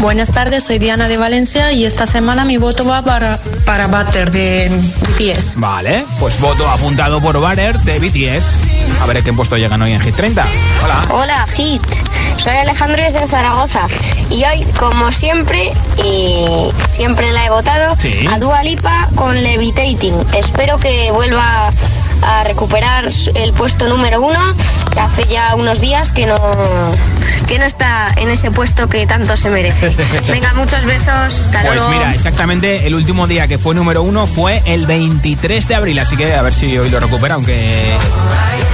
Buenas 0.00 0.32
tardes, 0.32 0.64
soy 0.64 0.78
Diana 0.78 1.06
de 1.06 1.16
Valencia 1.18 1.72
y 1.72 1.84
esta 1.84 2.06
semana 2.06 2.44
mi 2.44 2.56
voto 2.56 2.84
va 2.84 3.02
para, 3.02 3.38
para 3.66 3.86
Butter 3.86 4.30
de 4.30 4.70
BTS. 5.18 5.60
Vale, 5.60 6.04
pues 6.22 6.40
voto 6.40 6.68
apuntado 6.68 7.20
por 7.20 7.36
Butter 7.40 7.76
de 7.80 7.98
BTS. 7.98 8.81
A 9.00 9.06
ver 9.06 9.22
qué 9.22 9.32
puesto 9.32 9.56
llegan 9.56 9.82
hoy 9.82 9.92
en 9.92 10.00
Hit 10.00 10.14
30. 10.14 10.46
Hola. 10.84 11.04
Hola, 11.10 11.46
Hit. 11.56 11.82
Soy 12.36 12.56
Alejandro 12.56 13.02
desde 13.02 13.26
Zaragoza. 13.26 13.86
Y 14.30 14.44
hoy, 14.44 14.64
como 14.78 15.10
siempre, 15.12 15.72
y 16.04 16.46
siempre 16.88 17.30
la 17.32 17.44
he 17.46 17.50
votado, 17.50 17.94
Sí. 17.98 18.26
a 18.30 18.38
Dua 18.38 18.62
Lipa 18.62 19.08
con 19.14 19.40
Levitating. 19.42 20.14
Espero 20.34 20.78
que 20.78 21.10
vuelva 21.12 21.70
a 22.22 22.44
recuperar 22.44 23.08
el 23.34 23.52
puesto 23.52 23.88
número 23.88 24.20
uno, 24.22 24.54
que 24.92 25.00
hace 25.00 25.26
ya 25.26 25.54
unos 25.54 25.80
días 25.80 26.10
que 26.12 26.26
no, 26.26 26.38
que 27.48 27.58
no 27.58 27.64
está 27.64 28.12
en 28.16 28.28
ese 28.30 28.50
puesto 28.50 28.88
que 28.88 29.06
tanto 29.06 29.36
se 29.36 29.50
merece. 29.50 29.94
Venga, 30.30 30.52
muchos 30.54 30.84
besos. 30.84 31.08
Hasta 31.08 31.62
Pues 31.62 31.74
luego. 31.76 31.90
mira, 31.90 32.14
exactamente 32.14 32.86
el 32.86 32.94
último 32.94 33.26
día 33.26 33.46
que 33.46 33.58
fue 33.58 33.74
número 33.74 34.02
uno 34.02 34.26
fue 34.26 34.62
el 34.66 34.86
23 34.86 35.68
de 35.68 35.74
abril, 35.74 35.98
así 35.98 36.16
que 36.16 36.34
a 36.34 36.42
ver 36.42 36.54
si 36.54 36.76
hoy 36.78 36.88
lo 36.90 36.98
recupera, 37.00 37.34
aunque 37.34 37.96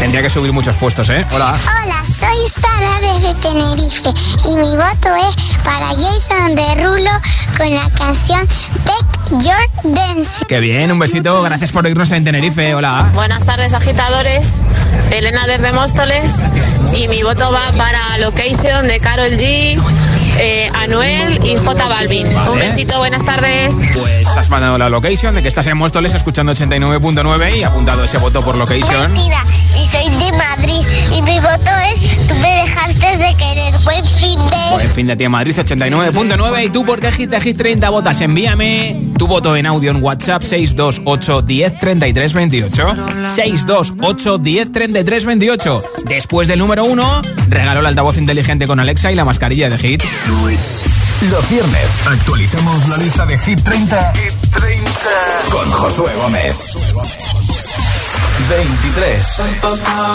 tendría 0.09 0.23
que 0.23 0.31
subir 0.31 0.55
muchos 0.55 0.75
puestos, 0.79 1.11
¿eh? 1.11 1.23
Hola. 1.33 1.55
Hola, 1.85 2.03
soy 2.03 2.49
Sara 2.49 2.99
desde 2.99 3.35
Tenerife 3.43 4.09
y 4.49 4.57
mi 4.57 4.75
voto 4.75 5.15
es 5.29 5.59
para 5.63 5.89
Jason 5.89 6.55
Derulo 6.55 7.11
con 7.59 7.75
la 7.75 7.91
canción 7.91 8.41
Take 8.87 9.45
Your 9.45 9.95
Dance. 9.95 10.47
Qué 10.47 10.61
bien, 10.61 10.91
un 10.91 10.99
besito, 10.99 11.43
gracias 11.43 11.73
por 11.73 11.87
irnos 11.87 12.11
en 12.13 12.25
Tenerife, 12.25 12.75
hola. 12.75 13.07
Buenas 13.13 13.45
tardes, 13.45 13.75
agitadores. 13.75 14.63
Elena 15.11 15.47
desde 15.47 15.73
Móstoles. 15.73 16.43
Y 16.95 17.07
mi 17.09 17.23
voto 17.23 17.53
va 17.53 17.71
para 17.77 18.01
Location 18.17 18.89
de 18.89 18.99
Carol 19.01 19.33
G, 19.33 19.79
eh, 20.39 20.71
Anuel 20.75 21.39
y 21.45 21.57
J 21.57 21.89
Balvin. 21.89 22.33
Vale. 22.35 22.51
Un 22.51 22.59
besito, 22.59 22.99
buenas 22.99 23.25
tardes. 23.25 23.75
Pues 23.95 24.29
has 24.37 24.49
mandado 24.49 24.79
la 24.79 24.89
location 24.89 25.35
de 25.35 25.43
que 25.43 25.49
estás 25.49 25.67
en 25.67 25.77
Móstoles 25.77 26.15
escuchando 26.15 26.53
89.9 26.53 27.57
y 27.57 27.63
apuntado 27.63 28.05
ese 28.05 28.19
voto 28.19 28.43
por 28.43 28.57
location. 28.57 29.13
Mira, 29.13 29.43
y 29.81 29.87
soy 29.87 30.09
de 30.11 30.33
Madrid 30.33 30.87
y 31.13 31.23
mi 31.23 31.39
voto 31.41 31.71
es 31.93 32.29
Tú 32.29 32.35
me 32.35 32.61
dejaste 32.61 33.17
de 33.17 33.35
querer. 33.37 33.75
Buen 33.85 34.05
fin 34.05 34.39
de... 34.39 34.75
Buen 34.75 34.93
fin 34.93 35.07
de 35.07 35.17
ti 35.17 35.25
en 35.25 35.31
Madrid 35.31 35.55
89.9 35.57 36.65
y 36.65 36.69
tú 36.69 36.85
por 36.85 37.01
qué 37.01 37.11
hit 37.11 37.35
hit 37.41 37.57
30 37.57 37.89
votas 37.89 38.21
envíame 38.21 39.13
tu 39.17 39.27
voto 39.27 39.57
en 39.57 39.65
audio 39.67 39.91
en 39.91 40.03
WhatsApp 40.03 40.43
628 40.43 41.43
10 41.43 41.79
33 41.79 42.35
28 42.35 42.97
628 43.29 44.39
10 44.39 44.73
33 44.73 45.25
28 45.25 45.83
después 46.09 46.49
del 46.49 46.59
número 46.59 46.85
1 46.85 47.23
regalo 47.49 47.81
el 47.81 47.87
altavoz 47.87 48.17
inteligente 48.19 48.67
con 48.67 48.81
Alexa 48.81 49.13
y 49.13 49.15
la 49.15 49.25
mascarilla 49.25 49.69
de 49.71 49.79
hit 49.79 50.03
Los 51.31 51.51
viernes 51.51 51.91
actualizamos 52.07 52.89
la 52.89 52.97
lista 52.97 53.27
de 53.27 53.39
Hit 53.39 53.63
30, 53.63 54.13
con 55.51 55.71
Josué 55.71 56.15
Gómez. 56.15 56.57
23. 58.49 59.27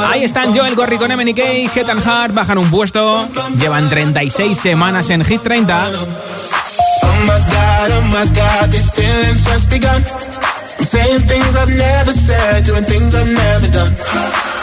Ahí 0.10 0.24
están 0.24 0.56
Joel 0.56 0.76
Gorri 0.76 0.98
con 0.98 1.12
MNK, 1.12 1.40
Head 1.76 1.90
and 1.90 2.04
Heart, 2.04 2.34
bajan 2.34 2.58
un 2.58 2.70
puesto, 2.70 3.28
llevan 3.60 3.90
36 3.90 4.58
semanas 4.58 5.10
en 5.10 5.24
Hit 5.26 5.44
30. 5.44 5.92
Oh 5.92 7.26
my 7.26 7.28
god, 7.28 7.92
oh 7.92 8.02
my 8.08 8.26
god, 8.34 8.72
these 8.72 8.90
feelings 8.92 9.44
just 9.46 9.70
begun. 9.70 10.04
I'm 10.80 10.86
saying 10.86 11.28
things 11.28 11.56
I've 11.56 11.70
never 11.70 12.14
said, 12.14 12.66
doing 12.66 12.86
things 12.86 13.14
I've 13.14 13.28
never 13.28 13.68
done. 13.68 14.63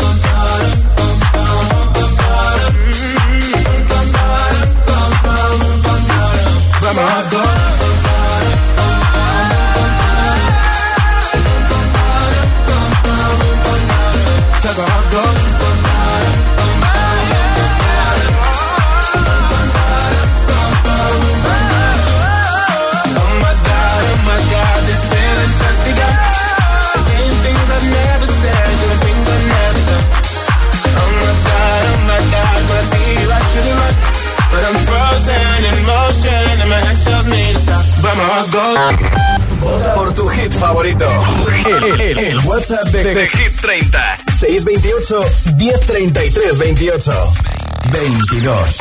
Por 39.95 40.13
tu 40.13 40.27
hit 40.27 40.51
favorito. 40.53 41.05
El, 41.65 42.01
el, 42.01 42.19
el 42.19 42.39
WhatsApp 42.39 42.87
de, 42.87 43.03
de, 43.03 43.13
de, 43.13 43.29
Hit 43.29 43.61
30. 43.61 44.17
628 44.39 45.21
1033 45.57 46.57
28 46.57 47.33
22. 47.91 48.77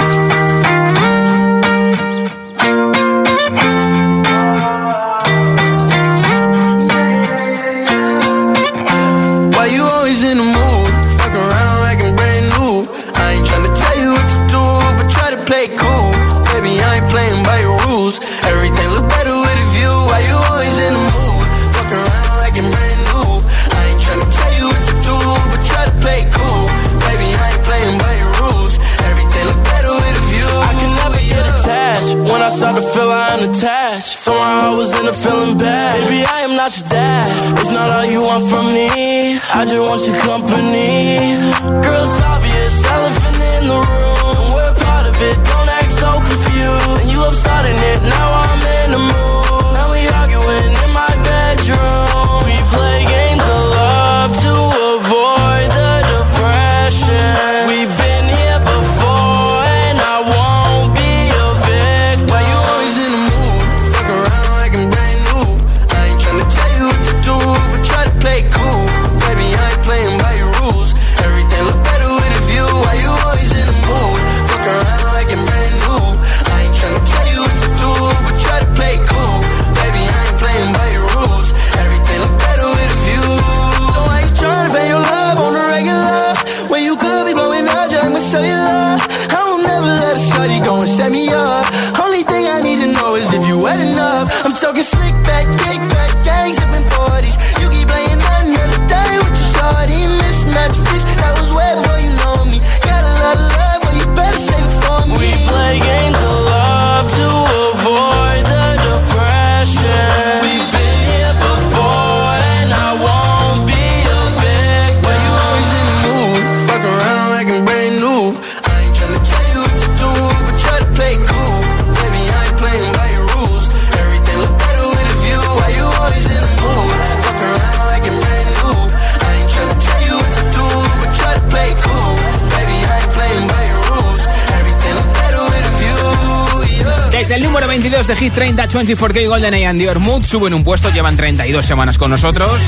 el 137.33 137.43
número 137.45 137.68
22 137.68 138.07
de 138.07 138.16
Hit 138.16 138.35
30, 138.35 138.68
24K 138.68 139.28
Golden 139.28 139.55
Age 139.55 139.66
and 139.66 139.81
Dior 139.81 139.99
Mood. 140.01 140.24
Suben 140.24 140.55
un 140.55 140.64
puesto, 140.64 140.91
llevan 140.91 141.16
32 141.16 141.64
semanas 141.64 141.99
con 141.99 142.11
nosotros. 142.11 142.61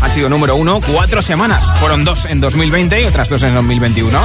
Han 0.00 0.10
sido 0.10 0.28
número 0.28 0.56
uno 0.56 0.80
cuatro 0.92 1.20
semanas. 1.20 1.66
Fueron 1.80 2.04
dos 2.04 2.24
en 2.24 2.40
2020 2.40 3.02
y 3.02 3.04
otras 3.04 3.28
dos 3.28 3.42
en 3.42 3.54
2021. 3.54 4.18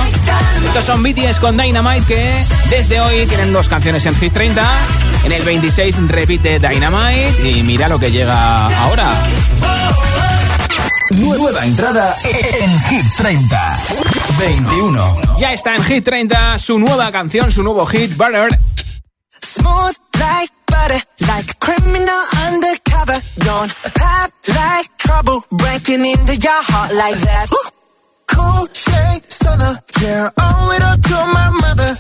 Estos 0.66 0.86
son 0.86 1.04
BTS 1.04 1.40
con 1.40 1.58
Dynamite 1.58 2.06
que 2.06 2.46
desde 2.70 3.02
hoy 3.02 3.26
tienen 3.26 3.52
dos 3.52 3.68
canciones 3.68 4.06
en 4.06 4.16
Hit 4.16 4.34
30. 4.34 4.64
En 5.26 5.32
el 5.32 5.44
26 5.44 6.08
repite 6.08 6.60
Dynamite 6.60 7.50
y 7.50 7.64
mira 7.64 7.90
lo 7.90 8.00
que 8.00 8.12
llega 8.12 8.68
ahora. 8.68 9.10
Nueva 11.18 11.66
entrada 11.66 12.16
en 12.24 12.82
Hit 12.84 13.06
30. 13.18 13.80
21. 14.40 15.16
Ya 15.40 15.54
está 15.54 15.76
en 15.76 15.84
Hit 15.84 16.06
30 16.06 16.60
su 16.60 16.80
nueva 16.80 17.12
canción, 17.12 17.52
su 17.52 17.62
nuevo 17.62 17.86
hit, 17.86 18.16
Butter. 18.16 18.58
Smooth 19.58 19.98
like 20.20 20.52
butter, 20.68 21.02
like 21.28 21.48
a 21.52 21.58
criminal 21.66 22.22
undercover. 22.48 23.20
Don't 23.48 23.72
pop 24.00 24.30
like 24.48 24.88
trouble, 24.98 25.46
breaking 25.52 26.04
into 26.04 26.36
your 26.36 26.62
heart 26.72 26.92
like 26.94 27.18
that. 27.28 27.48
Ooh. 27.54 27.70
Cool 28.28 28.68
shade 28.74 29.24
stunner, 29.32 29.80
yeah, 30.02 30.30
owe 30.38 30.76
it 30.76 30.84
all 30.84 30.98
to 30.98 31.18
my 31.38 31.50
mother. 31.64 31.92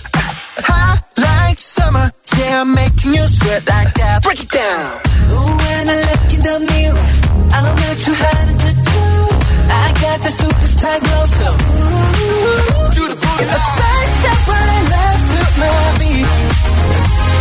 Hot 0.68 1.00
like 1.18 1.58
summer, 1.58 2.12
yeah, 2.38 2.62
I'm 2.62 2.74
making 2.74 3.14
you 3.14 3.26
sweat 3.38 3.64
like 3.70 3.94
that. 3.94 4.24
Break 4.24 4.42
it 4.44 4.50
down. 4.50 5.00
Ooh, 5.32 5.56
when 5.64 5.84
I 5.90 5.96
look 6.08 6.34
in 6.36 6.42
the 6.44 6.58
mirror, 6.72 7.08
I'm 7.56 7.64
not 7.64 7.98
too 8.04 8.16
hard 8.20 8.48
to 8.64 8.72
do. 8.90 9.04
I 9.70 9.86
got 10.04 10.18
the 10.26 10.32
superstar 10.42 10.98
glow, 11.06 11.26
so 11.40 11.48
ooh, 11.56 12.90
do 12.98 13.04
the 13.12 13.16
booty. 13.16 13.44
It's 13.44 13.54
the 13.54 13.62
first 13.80 14.14
step 14.20 14.40
when 14.50 14.66
I 14.76 14.80
left 14.92 15.24
to 15.32 15.42
my 15.62 15.76
beat. 16.00 16.55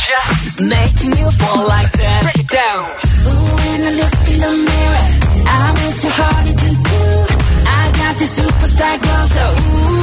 Gotcha, 0.00 0.64
making 0.64 1.12
you 1.18 1.30
fall 1.30 1.68
like 1.68 1.92
that. 1.92 2.22
Break 2.22 2.40
it 2.40 2.48
down. 2.48 2.84
Ooh, 3.28 3.52
when 3.60 3.80
I 3.84 3.92
look 4.00 4.16
in 4.32 4.38
the 4.40 4.52
mirror, 4.64 5.06
I'm 5.44 5.74
with 5.74 6.00
your 6.04 6.14
heart 6.16 6.46
to 6.48 6.70
do. 6.88 7.00
I 7.68 7.82
got 8.00 8.14
the 8.16 8.24
superstar 8.24 8.96
glow, 9.02 9.24
so 9.36 9.44
ooh, 9.60 9.99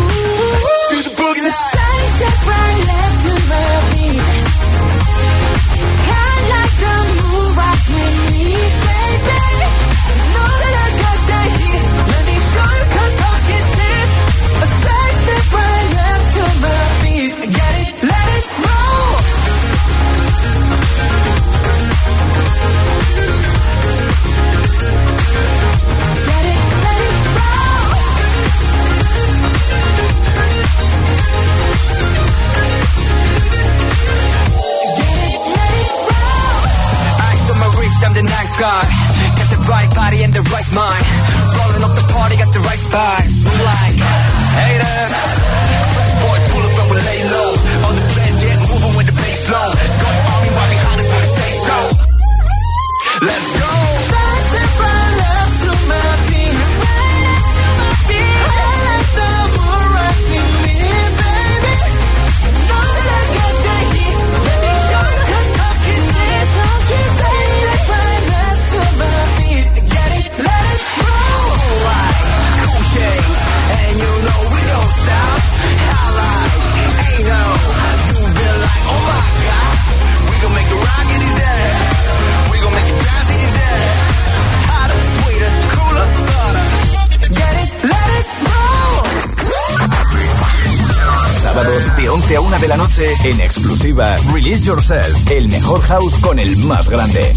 Yourself, 94.64 95.32
el 95.32 95.48
mejor 95.50 95.82
house 95.82 96.16
con 96.20 96.40
el 96.40 96.56
más 96.58 96.90
grande. 96.90 97.34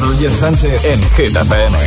Roger 0.00 0.30
Sánchez 0.30 0.84
en 0.84 1.00
Hit 1.16 1.34
FM. 1.36 1.78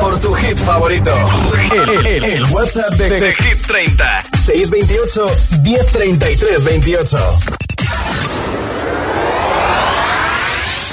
Por 0.00 0.18
tu 0.20 0.32
hit 0.34 0.58
favorito. 0.58 1.12
El, 1.72 2.06
el- 2.06 2.24
el 2.24 2.44
WhatsApp 2.46 2.92
de, 2.94 3.08
de 3.20 3.34
Hit 3.34 3.66
30 3.66 4.22
628 4.44 5.26
1033 5.62 6.64
28 6.64 7.16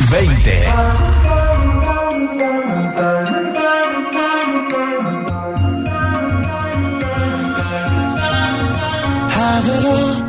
20 0.09 1.69
Have 9.41 9.65
it 9.65 9.85
all, 9.85 10.28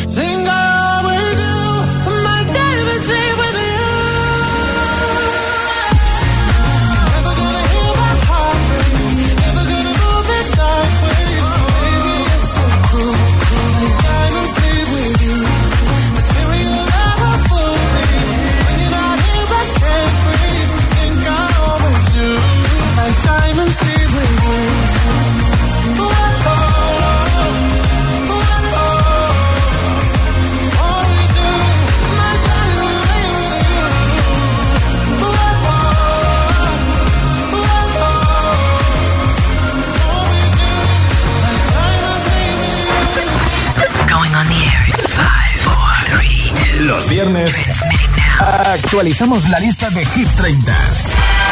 Actualizamos 48.91 49.47
la 49.47 49.57
lista 49.57 49.89
de 49.89 50.05
Hit 50.05 50.27
30 50.35 50.73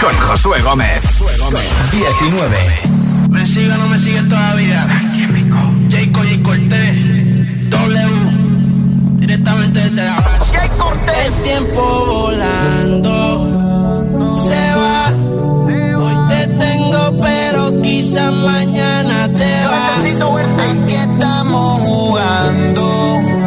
con 0.02 0.14
Josué 0.14 0.62
Gómez. 0.62 1.02
19. 1.90 2.58
Me 3.30 3.48
sigue 3.48 3.72
o 3.72 3.78
no 3.78 3.88
me 3.88 3.98
sigue 3.98 4.22
todavía. 4.24 4.86
Jayco 5.90 6.20
J 6.20 6.44
Cortés, 6.44 7.70
W, 7.70 8.10
directamente 9.20 9.80
desde 9.80 10.04
la 10.04 10.20
base. 10.20 10.52
El 11.26 11.34
tiempo 11.44 12.06
volando 12.08 13.16
se 14.36 14.76
va. 14.76 15.08
Hoy 15.98 16.18
te 16.28 16.46
tengo, 16.46 17.22
pero 17.22 17.82
quizás 17.82 18.34
mañana 18.34 19.30
te 19.30 19.66
vas. 19.66 20.00
Aquí 20.84 20.94
estamos 20.94 21.80
jugando. 21.84 23.39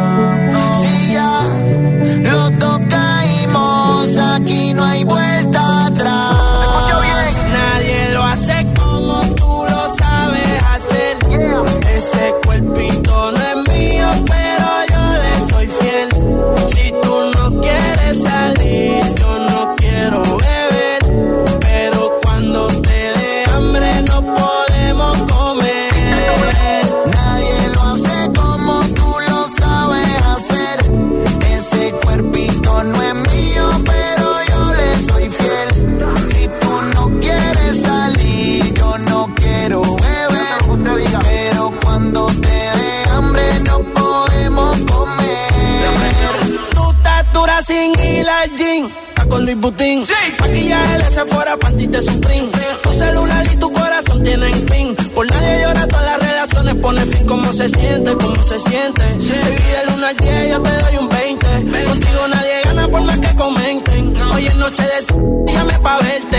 Sin 47.63 47.91
ir 47.99 48.27
al 48.27 48.51
gym. 48.57 48.89
Está 49.09 49.25
con 49.25 49.45
Luis 49.45 49.57
Butín. 49.57 50.03
Sí. 50.03 50.13
Maquillaje 50.39 50.97
de 50.97 51.15
Sephora, 51.15 51.57
panty 51.57 51.87
de 51.87 52.01
Supreme. 52.01 52.49
Tu 52.81 52.91
celular 52.91 53.45
y 53.51 53.55
tu 53.55 53.71
corazón 53.71 54.23
tienen 54.23 54.65
pin. 54.65 54.95
Por 55.15 55.29
nadie 55.31 55.61
llora, 55.61 55.87
todas 55.87 56.05
las 56.05 56.19
relaciones 56.29 56.75
pone 56.75 57.05
fin. 57.05 57.25
¿Cómo 57.25 57.53
se 57.53 57.69
siente? 57.69 58.15
¿Cómo 58.15 58.43
se 58.43 58.59
siente? 58.59 59.01
Sí. 59.19 59.31
Baby, 59.31 59.63
del 59.77 59.95
1 59.95 60.07
al 60.07 60.17
10 60.17 60.49
yo 60.51 60.61
te 60.61 60.69
doy 60.69 60.97
un 60.97 61.09
20. 61.09 61.47
Contigo 61.85 62.27
nadie 62.27 62.61
gana 62.65 62.87
por 62.89 63.01
más 63.01 63.19
que 63.19 63.35
comenten. 63.35 64.13
Hoy 64.33 64.47
es 64.47 64.55
noche 64.55 64.83
de 64.83 65.53
llame 65.53 65.79
pa' 65.79 65.97
verte. 65.99 66.37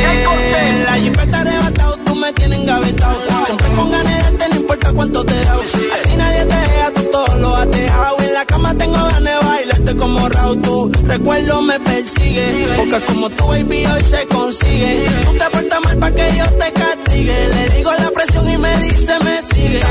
La 0.85 0.93
jipeta 0.95 1.41
arrebatado, 1.41 1.97
tú 2.05 2.14
me 2.16 2.33
tienes 2.35 2.59
engavetado. 2.59 3.20
Siempre 3.47 3.68
con 3.77 3.91
ganas 3.91 4.39
de 4.39 4.49
no 4.49 4.57
importa 4.57 4.93
cuánto 4.93 5.25
te 5.25 5.45
da. 5.45 5.55
A 5.55 6.03
ti 6.03 6.16
nadie 6.16 6.45
te 6.45 6.57
deja, 6.57 6.91
tú 6.95 7.03
todo 7.11 7.35
lo 7.39 7.57
has 7.57 7.70
dejado. 7.70 8.20
En 8.20 8.35
la 8.35 8.45
cama 8.45 8.75
tengo 8.75 8.95
ganas 8.95 9.22
de 9.22 9.63
bailarte 9.85 9.97
como 9.97 10.28
Raúl. 10.28 10.61
Tu 10.61 10.93
recuerdo 11.07 11.62
me 11.62 11.78
persigue. 11.80 12.74
Porque 12.76 13.05
como 13.07 13.30
tu 13.30 13.47
baby 13.47 13.87
hoy 13.87 14.05
se 14.05 14.26
consigue. 14.26 15.07
Tú 15.24 15.32
te 15.32 15.51
portas 15.51 15.80
mal 15.85 15.99
para 15.99 16.14
que 16.14 16.37
yo 16.37 16.45
te 16.47 16.72
castigue. 16.72 17.49
Le 17.49 17.68
digo 17.76 17.91
la 17.93 18.11
presión 18.11 18.49
y 18.49 18.57
me 18.57 18.78
dice 18.78 19.18
me 19.24 19.43
sigue. 19.43 19.82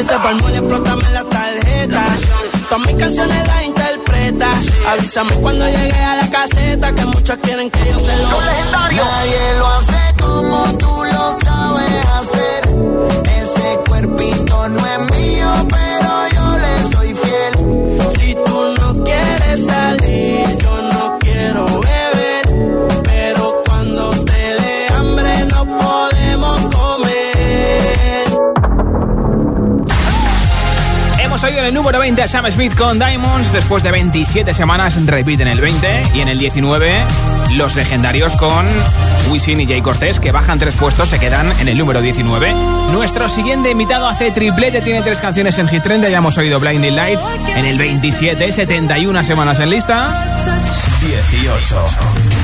Este 0.00 0.14
palmo 0.22 0.48
le 0.48 0.58
explótame 0.58 1.10
la 1.10 1.24
tarjeta. 1.24 2.06
Todas 2.68 2.86
mis 2.86 2.96
canciones 2.96 3.46
las 3.46 3.64
interpreta. 3.64 4.48
Avísame 4.90 5.34
cuando 5.36 5.66
llegue 5.66 6.04
a 6.04 6.16
la 6.16 6.30
caseta. 6.30 6.94
Que 6.94 7.04
muchos 7.06 7.36
quieren 7.42 7.70
que 7.70 7.80
yo 7.80 7.98
se 7.98 8.16
lo. 8.16 8.40
Nadie 8.90 9.54
lo 9.58 9.66
hace 9.66 10.14
como 10.20 10.78
tú 10.78 11.04
lo 11.12 11.38
sabes 11.44 12.06
hacer. 12.18 12.60
Ese 13.40 13.78
cuerpito 13.88 14.68
no 14.68 14.86
es 14.86 14.98
mío, 15.18 15.66
pero 15.68 15.89
Hemos 31.40 31.52
oído 31.52 31.60
en 31.60 31.68
el 31.68 31.74
número 31.74 31.98
20 31.98 32.20
a 32.20 32.28
Sam 32.28 32.50
Smith 32.50 32.74
con 32.76 32.98
Diamonds. 32.98 33.50
Después 33.50 33.82
de 33.82 33.90
27 33.90 34.52
semanas, 34.52 35.02
repiten 35.06 35.48
el 35.48 35.58
20. 35.58 36.10
Y 36.12 36.20
en 36.20 36.28
el 36.28 36.38
19, 36.38 36.92
los 37.56 37.76
legendarios 37.76 38.36
con 38.36 38.66
Wisin 39.30 39.58
y 39.58 39.66
Jay 39.66 39.80
Cortés, 39.80 40.20
que 40.20 40.32
bajan 40.32 40.58
tres 40.58 40.76
puestos, 40.76 41.08
se 41.08 41.18
quedan 41.18 41.50
en 41.58 41.68
el 41.68 41.78
número 41.78 42.02
19. 42.02 42.52
Nuestro 42.92 43.26
siguiente 43.30 43.70
invitado 43.70 44.06
hace 44.06 44.30
triplete, 44.32 44.82
tiene 44.82 45.00
tres 45.00 45.22
canciones 45.22 45.56
en 45.56 45.66
Hit 45.66 45.82
30. 45.82 46.10
Ya 46.10 46.18
hemos 46.18 46.36
oído 46.36 46.60
Blinding 46.60 46.94
Lights. 46.94 47.30
En 47.56 47.64
el 47.64 47.78
27, 47.78 48.52
71 48.52 49.24
semanas 49.24 49.60
en 49.60 49.70
lista. 49.70 50.36
18. 51.00 51.86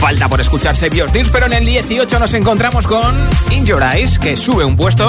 Falta 0.01 0.27
por 0.31 0.41
escuchar 0.41 0.75
Save 0.75 0.97
Your 0.97 1.11
Tears, 1.11 1.29
pero 1.29 1.45
en 1.45 1.53
el 1.53 1.67
18 1.67 2.19
nos 2.19 2.33
encontramos 2.33 2.87
con 2.87 3.15
In 3.51 3.67
Your 3.67 3.83
Eyes, 3.83 4.19
que 4.19 4.39
sube 4.39 4.65
un 4.65 4.75
puesto. 4.75 5.07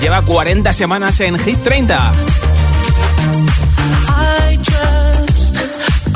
Lleva 0.00 0.22
40 0.22 0.72
semanas 0.72 1.20
en 1.20 1.38
Hit 1.38 1.62
30. 1.62 2.12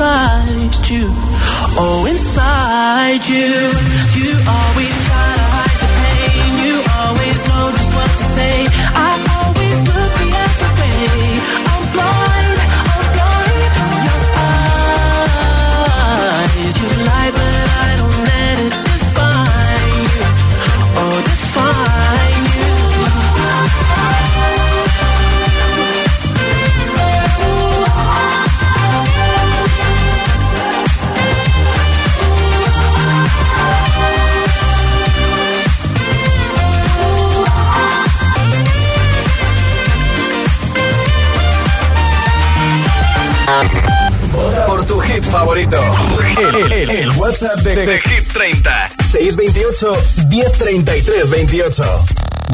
inside 0.00 0.88
you. 0.88 1.08
Oh, 1.76 2.06
inside 2.08 3.26
you. 3.28 3.89
Favorito. 45.40 45.76
El, 46.38 46.72
el- 46.72 46.90
el 46.90 47.08
WhatsApp 47.18 47.58
de, 47.60 47.74
de 47.86 48.00
Hit 48.00 48.32
30. 48.32 48.90
628 49.10 49.92
1033 50.28 51.30
28. 51.30 51.82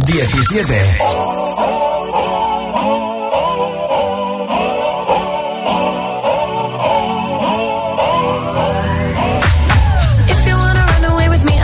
17. 0.06 1.86
If 10.28 10.40
you 10.48 10.56
wanna 10.56 10.84
run 10.92 11.04
away 11.12 11.28
with 11.28 11.44
me, 11.44 11.54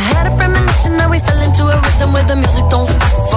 I 0.00 0.02
had 0.12 0.26
a 0.30 0.34
premonition 0.36 0.96
we 1.10 1.18
fell 1.20 1.40
into 1.48 1.64
a 1.64 1.76
rhythm 1.84 2.12
where 2.12 2.24
the 2.24 2.36
music 2.36 2.66
don't 2.68 2.86
stop 2.88 3.29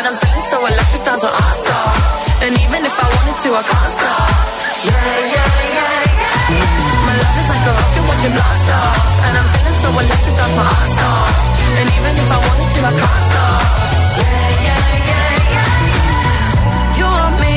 that 0.00 0.08
I'm 0.08 0.16
feeling 0.16 0.46
so 0.48 0.56
electric 0.64 1.02
times 1.04 1.24
are 1.28 1.34
awesome. 1.44 1.92
And 2.40 2.56
even 2.56 2.80
if 2.88 2.96
I 2.96 3.04
wanted 3.04 3.36
to, 3.44 3.48
I 3.52 3.62
can't 3.68 3.92
stop. 3.92 4.32
Yeah, 4.80 4.96
yeah, 5.28 5.48
yeah, 5.76 6.56
yeah. 6.56 7.04
My 7.04 7.14
love 7.20 7.36
is 7.36 7.48
like 7.52 7.64
a 7.68 7.72
rocket 7.76 8.04
watching 8.08 8.32
blast 8.32 8.68
off. 8.80 8.96
And 9.28 9.32
I'm 9.36 9.48
feeling 9.52 9.76
so 9.76 9.88
electric 9.92 10.34
times 10.40 10.54
my 10.56 10.64
ass 10.64 10.96
off. 11.04 11.36
And 11.76 11.86
even 12.00 12.12
if 12.16 12.28
I 12.32 12.38
wanted 12.40 12.68
to, 12.72 12.80
I 12.80 12.92
can't 12.96 13.22
stop. 13.28 13.60
Yeah, 14.24 14.48
yeah, 14.64 14.80
yeah, 15.10 15.52
yeah. 15.52 16.96
You 16.96 17.04
want 17.04 17.36
me, 17.44 17.54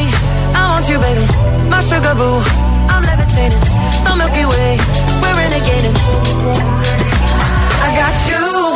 I 0.52 0.62
want 0.68 0.86
you, 0.91 1.00
baby. 1.00 1.26
My 1.72 1.80
sugar 1.80 2.12
boo, 2.12 2.44
I'm 2.91 3.08
levitating. 3.08 3.64
The 4.04 4.12
Milky 4.20 4.44
Way, 4.52 4.72
we're 5.24 5.36
renegading. 5.39 5.96
I 5.96 7.88
got 7.96 8.16
you 8.28 8.72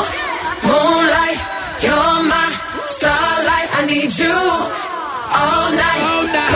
need 4.08 4.20
you 4.20 4.32
all 4.32 5.72
night. 5.72 6.01
All 6.01 6.24
night. 6.28 6.46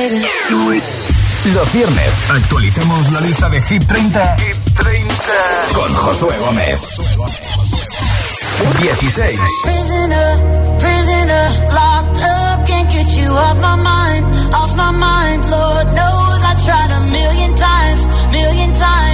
Los 0.00 1.72
viernes 1.74 2.14
actualicemos 2.30 3.12
la 3.12 3.20
lista 3.20 3.50
de 3.50 3.60
Hit 3.60 3.86
30, 3.86 4.36
Hit 4.38 4.56
30. 4.74 5.12
con 5.74 5.94
Josué 5.94 6.38
Gómez. 6.38 6.80
16. 8.80 9.40
Prisoner, 9.62 10.78
prisoner, 10.78 11.50
locked 11.74 12.18
up, 12.18 12.66
can't 12.66 12.90
get 12.90 13.14
you 13.14 13.30
off 13.30 13.58
my 13.58 13.76
mind, 13.76 14.24
off 14.54 14.74
my 14.74 14.90
mind. 14.90 15.44
Lord 15.50 15.86
knows 15.88 16.40
I 16.44 16.54
tried 16.64 16.92
a 16.92 17.00
million 17.12 17.54
times, 17.54 18.06
million 18.32 18.72
times. 18.72 19.09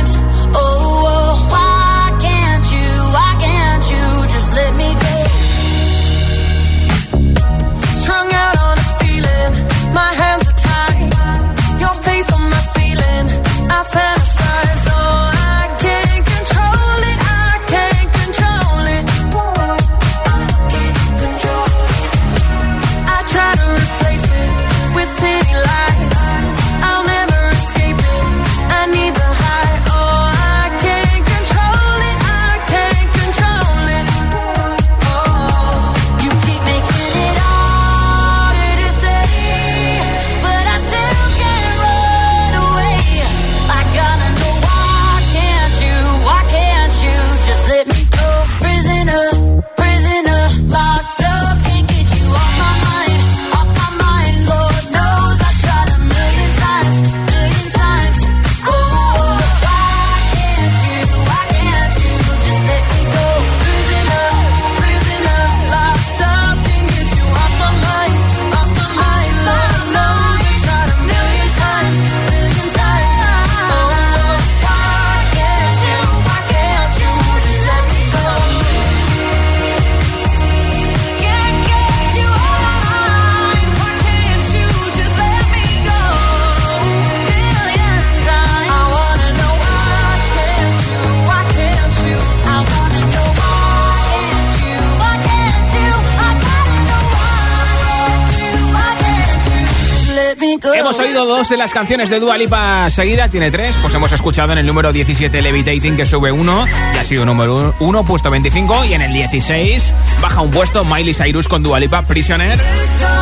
De 101.51 101.57
las 101.57 101.72
canciones 101.72 102.11
de 102.11 102.18
Dua 102.18 102.36
Lipa 102.36 102.90
seguidas, 102.90 103.30
tiene 103.30 103.53
tres, 103.53 103.76
pues 103.80 103.94
hemos 103.94 104.11
escuchado 104.11 104.51
en 104.51 104.59
el 104.59 104.66
número 104.66 104.92
17 104.92 105.40
Levitating 105.42 105.97
que 105.97 106.05
sube 106.05 106.32
uno, 106.32 106.64
que 106.92 106.99
ha 106.99 107.05
sido 107.05 107.24
número 107.24 107.72
uno, 107.78 108.05
puesto 108.05 108.30
25, 108.30 108.86
y 108.86 108.94
en 108.94 109.03
el 109.03 109.12
16 109.12 109.92
baja 110.20 110.40
un 110.40 110.51
puesto 110.51 110.84
Miley 110.84 111.14
Cyrus 111.14 111.47
con 111.47 111.62
Dua 111.62 111.78
Lipa 111.78 112.03
Prisoner, 112.03 112.59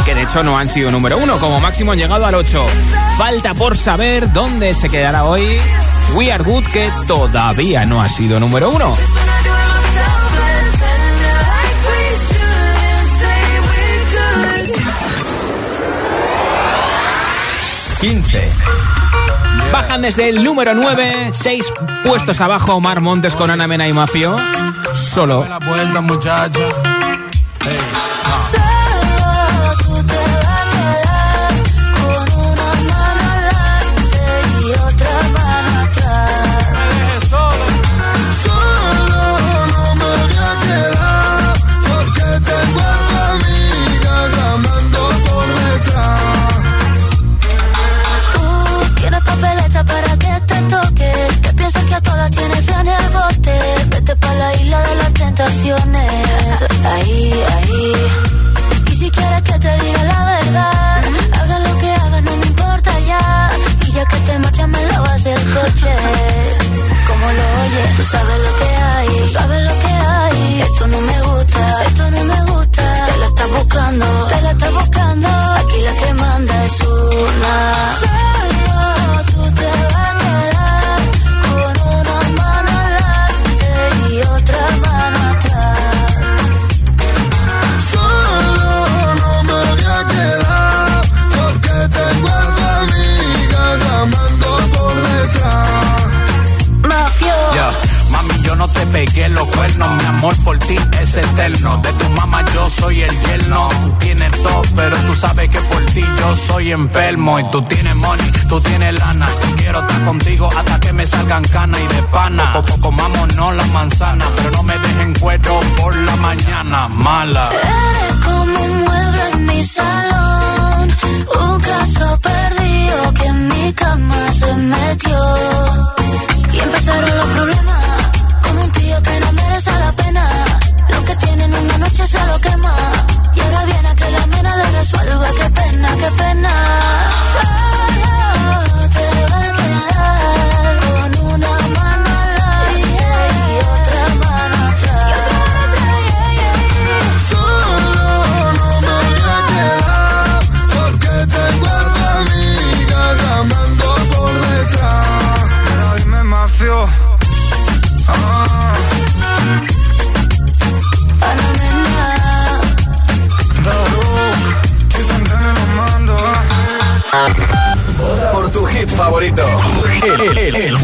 que 0.06 0.14
de 0.14 0.22
hecho 0.22 0.42
no 0.42 0.56
han 0.58 0.70
sido 0.70 0.90
número 0.90 1.18
uno, 1.18 1.36
como 1.38 1.60
máximo 1.60 1.92
han 1.92 1.98
llegado 1.98 2.24
al 2.24 2.34
8. 2.34 2.64
Falta 3.18 3.52
por 3.52 3.76
saber 3.76 4.32
dónde 4.32 4.72
se 4.72 4.88
quedará 4.88 5.24
hoy 5.24 5.46
We 6.14 6.32
Are 6.32 6.42
Good, 6.42 6.64
que 6.68 6.90
todavía 7.06 7.84
no 7.84 8.00
ha 8.00 8.08
sido 8.08 8.40
número 8.40 8.70
uno. 8.70 8.94
15. 18.35 18.64
Bajan 19.72 20.03
desde 20.03 20.28
el 20.28 20.43
número 20.43 20.74
9, 20.74 21.30
6 21.32 21.72
puestos 22.03 22.41
abajo 22.41 22.74
Omar 22.74 23.01
Montes 23.01 23.37
con 23.37 23.49
Ana 23.49 23.68
Mena 23.68 23.87
y 23.87 23.93
Mafio. 23.93 24.37
Solo. 24.93 25.47
la 25.49 25.59
vuelta, 25.59 26.01
muchacho. 26.01 26.61